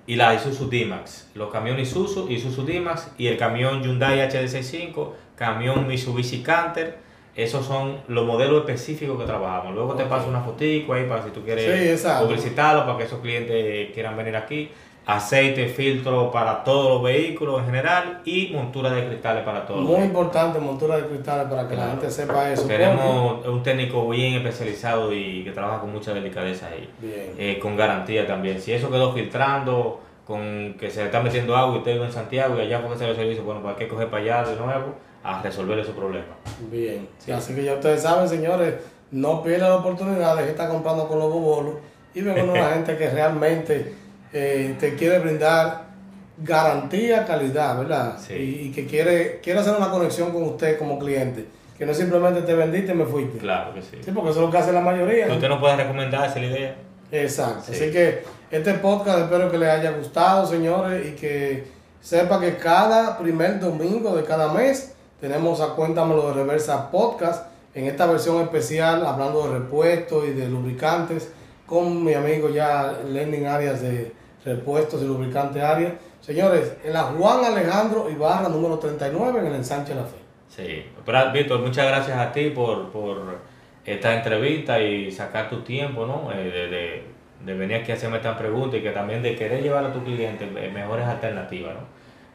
[0.07, 1.29] y la Isuzu D-Max.
[1.35, 6.99] Los camiones Isuzu, Isuzu D-Max y el camión Hyundai HD65, camión Mitsubishi Canter.
[7.43, 9.73] Esos son los modelos específicos que trabajamos.
[9.73, 13.19] Luego te paso una fotico ahí para si tú quieres Sí, publicitarlo, para que esos
[13.19, 14.69] clientes quieran venir aquí.
[15.03, 19.81] Aceite, filtro para todos los vehículos en general y montura de cristales para todos.
[19.81, 22.61] Muy importante montura de cristales para que la gente sepa eso.
[22.61, 26.87] porque- Tenemos un técnico bien especializado y que trabaja con mucha delicadeza ahí.
[26.99, 27.33] Bien.
[27.37, 28.61] Eh, con garantía también.
[28.61, 32.11] Si eso quedó filtrando, con que se le está metiendo agua y usted vive en
[32.11, 34.95] Santiago y allá porque se el servicio, bueno, ¿para qué coger para allá de nuevo
[35.23, 36.35] a resolver ese problema?
[36.71, 37.07] Bien.
[37.19, 38.75] Sí, así que ya ustedes saben, señores,
[39.11, 41.75] no pierdan la oportunidad de que está comprando con los bobolos
[42.13, 43.93] y ven con una gente que realmente
[44.33, 45.91] eh, te quiere brindar
[46.37, 48.17] garantía, calidad, ¿verdad?
[48.19, 48.33] Sí.
[48.33, 51.45] Y, y que quiere, quiere hacer una conexión con usted como cliente.
[51.77, 53.39] Que no simplemente te vendiste y me fuiste.
[53.39, 53.97] Claro que sí.
[54.05, 55.25] Sí, porque eso es lo que hace la mayoría.
[55.25, 56.75] Que usted no puede recomendar esa es la idea.
[57.11, 57.63] Exacto.
[57.65, 57.71] Sí.
[57.73, 61.63] Así que este podcast espero que les haya gustado, señores, y que
[61.99, 67.85] sepa que cada primer domingo de cada mes tenemos a Cuéntamelo de Reversa Podcast en
[67.85, 71.31] esta versión especial hablando de repuestos y de lubricantes
[71.65, 74.11] con mi amigo ya Lenin Arias de
[74.43, 75.93] Repuestos y Lubricantes Arias.
[76.19, 80.17] Señores, en la Juan Alejandro Ibarra número 39 en el ensanche La Fe.
[80.49, 80.85] Sí.
[81.05, 83.37] Pero, Víctor, muchas gracias a ti por, por
[83.85, 86.31] esta entrevista y sacar tu tiempo, ¿no?
[86.33, 87.11] Eh, de, de-
[87.41, 90.03] de venir aquí a hacerme esta pregunta y que también de querer llevar a tu
[90.03, 91.73] cliente eh, mejores alternativas,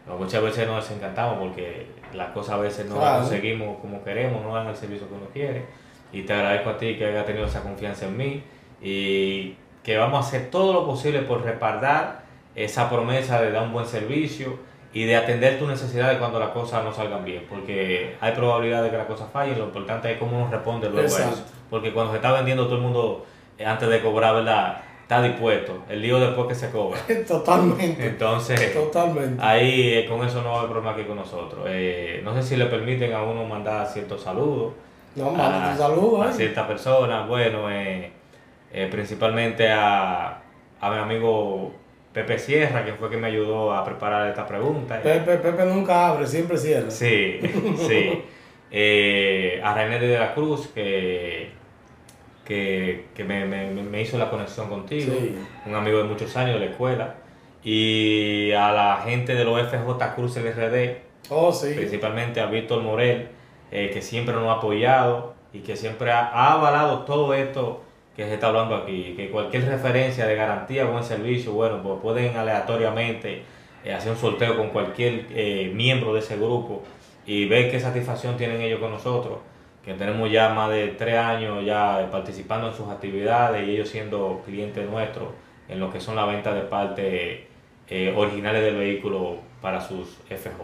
[0.05, 0.17] ¿no?
[0.17, 1.87] Muchas veces nos desencantamos porque
[2.17, 3.19] las cosas a veces no Claro.
[3.21, 5.65] las conseguimos como queremos, no dan el servicio que uno quiere.
[6.13, 8.43] Y te agradezco a ti que hayas tenido esa confianza en mí
[8.83, 12.23] y que vamos a hacer todo lo posible por respaldar
[12.55, 14.59] esa promesa de dar un buen servicio
[14.93, 18.91] y de atender tus necesidades cuando las cosas no salgan bien, porque hay probabilidad de
[18.91, 21.45] que las cosas fallen, lo importante es cómo uno responde luego a eso.
[21.69, 23.27] Porque cuando se está vendiendo todo el mundo
[23.59, 24.79] eh, antes de cobrar, ¿verdad?
[25.07, 25.85] Está dispuesto.
[25.89, 26.99] El lío después que se cobra.
[27.29, 28.05] Totalmente.
[28.05, 29.41] Entonces, Totalmente.
[29.41, 31.65] ahí eh, con eso no va a haber problema aquí con nosotros.
[31.69, 34.73] Eh, no sé si le permiten a uno mandar ciertos saludos.
[35.15, 36.33] No, manda a, tu saludo, a ¿eh?
[36.33, 37.29] ciertas personas.
[37.29, 38.11] Bueno, eh,
[38.73, 40.43] eh, principalmente a,
[40.81, 41.71] a mi amigo
[42.13, 45.01] Pepe Sierra, que fue quien me ayudó a preparar esta pregunta.
[45.01, 46.91] Pepe, Pepe nunca abre, siempre cierra.
[46.91, 47.41] Sí,
[47.87, 48.25] sí.
[48.69, 51.51] Eh, a René de la Cruz, que,
[52.47, 55.35] que, que me, me- me hizo la conexión contigo, Sí.
[55.67, 57.15] un amigo de muchos años de la escuela,
[57.65, 61.75] y a la gente de los FJ Cruz LRD, Oh, sí.
[61.75, 63.29] principalmente a Víctor Morel,
[63.73, 67.83] eh, que siempre nos ha apoyado y que siempre ha, ha avalado todo esto
[68.15, 71.97] que se está hablando aquí, que cualquier referencia de garantía o buen servicio, bueno, pues
[72.01, 73.43] pueden aleatoriamente
[73.85, 76.83] eh, hacer un sorteo con cualquier eh, miembro de ese grupo
[77.27, 79.39] y ver qué satisfacción tienen ellos con nosotros,
[79.87, 84.43] que tenemos ya más de tres años ya participando en sus actividades y ellos siendo
[84.45, 85.29] clientes nuestros
[85.69, 87.41] en lo que son la venta de partes
[87.89, 90.61] eh, originales del vehículo para sus FJ.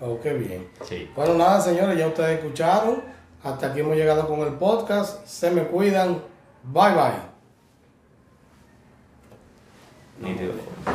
[0.00, 0.66] Oh, qué bien.
[0.82, 1.10] Sí.
[1.14, 3.02] Bueno, nada, señores, ya ustedes escucharon.
[3.42, 5.26] Hasta aquí hemos llegado con el podcast.
[5.26, 6.22] Se me cuidan.
[6.62, 7.34] Bye, bye.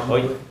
[0.10, 0.30] Oye,